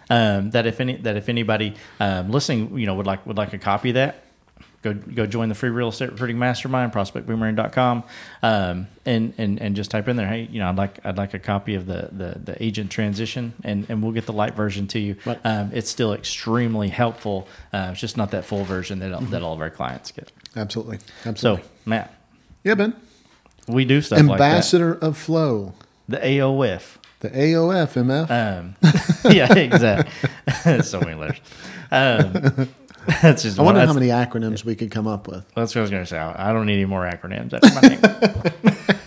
Um, 0.10 0.50
that 0.50 0.66
if 0.66 0.80
any 0.80 0.96
that 0.96 1.18
if 1.18 1.30
anybody 1.30 1.76
um, 2.00 2.32
listening, 2.32 2.76
you 2.76 2.88
know, 2.88 2.96
would 2.96 3.06
like 3.06 3.24
would 3.28 3.38
like 3.38 3.54
a 3.54 3.60
copy 3.60 3.90
of 3.90 3.96
that, 3.96 4.24
go 4.82 4.94
go 4.94 5.26
join 5.26 5.50
the 5.50 5.56
free 5.56 5.70
real 5.70 5.90
estate 5.90 6.12
recruiting 6.12 6.40
mastermind, 6.40 6.92
prospectboomerang.com, 6.92 8.04
um, 8.44 8.88
and 9.06 9.34
and 9.38 9.62
and 9.62 9.76
just 9.76 9.92
type 9.92 10.08
in 10.08 10.16
there, 10.16 10.28
hey, 10.28 10.48
you 10.52 10.60
know, 10.60 10.70
I'd 10.70 10.78
like 10.78 11.06
I'd 11.06 11.18
like 11.18 11.34
a 11.34 11.40
copy 11.40 11.76
of 11.76 11.86
the 11.86 12.10
the, 12.12 12.40
the 12.40 12.64
agent 12.64 12.92
transition, 12.92 13.54
and 13.64 13.86
and 13.90 14.02
we'll 14.02 14.12
get 14.12 14.26
the 14.26 14.34
light 14.34 14.56
version 14.56 14.88
to 14.88 15.00
you. 15.00 15.16
Right. 15.26 15.40
Um, 15.44 15.72
it's 15.74 15.90
still 15.90 16.14
extremely 16.14 16.90
helpful. 16.90 17.48
Uh, 17.72 17.90
it's 17.92 18.02
just 18.02 18.18
not 18.18 18.32
that 18.32 18.46
full 18.46 18.64
version 18.64 19.00
that 19.00 19.30
that 19.32 19.42
all 19.42 19.54
of 19.54 19.62
our 19.62 19.70
clients 19.70 20.12
get. 20.12 20.32
Absolutely. 20.56 21.00
Absolutely 21.26 21.64
so, 21.64 21.70
Matt, 21.86 22.14
yeah, 22.64 22.76
Ben. 22.76 22.96
we 23.68 23.86
do 23.86 24.02
stuff 24.02 24.20
Ambassador 24.20 24.94
of 24.94 25.18
Flow. 25.18 25.74
The 26.08 26.18
AOF. 26.18 26.98
The 27.22 27.30
AOF, 27.30 27.94
MF. 28.04 28.32
Um, 28.32 28.76
yeah, 29.32 29.54
exactly. 29.54 30.82
so 30.82 31.00
many 31.00 31.14
letters. 31.14 31.40
Um, 31.92 32.68
that's 33.22 33.44
just. 33.44 33.60
I 33.60 33.64
wonder 33.64 33.86
how 33.86 33.94
many 33.94 34.08
acronyms 34.08 34.64
we 34.64 34.76
could 34.76 34.92
come 34.92 35.08
up 35.08 35.28
with. 35.28 35.46
That's 35.56 35.74
what 35.76 35.80
I 35.80 35.82
was 35.82 35.92
going 35.92 36.04
to 36.04 36.08
say. 36.08 36.18
I 36.18 36.54
don't 36.54 36.66
need 36.66 36.74
any 36.76 36.86
more 36.86 37.02
acronyms. 37.10 37.50
That's 37.52 37.74
my 37.76 37.82
name. 37.82 38.72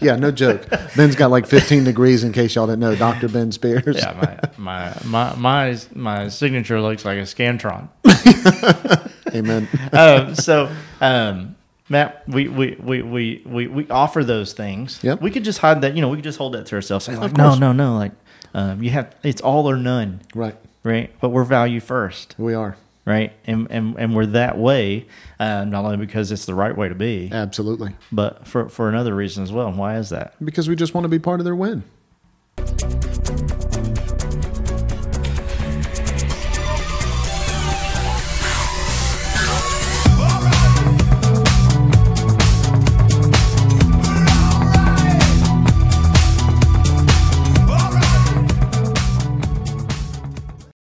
Yeah, 0.00 0.14
no 0.14 0.30
joke. 0.30 0.64
Ben's 0.94 1.16
got 1.16 1.32
like 1.32 1.44
15 1.46 1.82
degrees 1.82 2.22
in 2.22 2.32
case 2.32 2.54
y'all 2.54 2.66
didn't 2.68 2.78
know. 2.78 2.94
Dr. 2.94 3.28
Ben 3.28 3.50
Spears. 3.50 3.96
yeah, 3.96 4.48
my, 4.56 4.94
my 5.04 5.34
my 5.34 5.34
my 5.36 5.78
my 5.92 6.28
signature 6.28 6.80
looks 6.80 7.04
like 7.04 7.18
a 7.18 7.22
scantron. 7.22 7.88
Amen. 9.34 9.68
um, 9.92 10.34
so, 10.36 10.70
um, 11.00 11.56
Matt, 11.88 12.22
we, 12.28 12.48
we, 12.48 12.76
we, 12.80 13.02
we, 13.02 13.42
we, 13.44 13.66
we 13.66 13.88
offer 13.88 14.22
those 14.22 14.52
things. 14.52 15.00
Yep. 15.02 15.20
We 15.20 15.30
could 15.32 15.44
just 15.44 15.58
hide 15.58 15.80
that. 15.82 15.94
You 15.96 16.00
know, 16.00 16.08
we 16.08 16.16
could 16.18 16.24
just 16.24 16.38
hold 16.38 16.54
that 16.54 16.66
to 16.66 16.76
ourselves. 16.76 17.08
Like, 17.08 17.36
no, 17.36 17.56
no, 17.56 17.72
no. 17.72 17.96
Like, 17.96 18.12
um, 18.54 18.82
you 18.82 18.90
have 18.90 19.14
it's 19.24 19.40
all 19.42 19.68
or 19.68 19.76
none, 19.76 20.20
Right. 20.34 20.56
right? 20.84 21.12
But 21.20 21.30
we're 21.30 21.44
value 21.44 21.80
first, 21.80 22.34
We 22.38 22.54
are 22.54 22.76
right? 23.08 23.32
And 23.46 23.66
and, 23.70 23.96
and 23.98 24.14
we're 24.14 24.26
that 24.26 24.58
way, 24.58 25.06
uh, 25.40 25.64
not 25.64 25.84
only 25.84 25.96
because 25.96 26.30
it's 26.30 26.44
the 26.44 26.54
right 26.54 26.76
way 26.76 26.88
to 26.88 26.94
be, 26.94 27.30
absolutely, 27.32 27.96
but 28.12 28.46
for 28.46 28.68
for 28.68 28.88
another 28.88 29.14
reason 29.14 29.42
as 29.42 29.50
well. 29.50 29.68
And 29.68 29.78
why 29.78 29.96
is 29.96 30.10
that? 30.10 30.34
Because 30.44 30.68
we 30.68 30.76
just 30.76 30.94
want 30.94 31.04
to 31.06 31.08
be 31.08 31.18
part 31.18 31.40
of 31.40 31.44
their 31.44 31.56
win. 31.56 31.82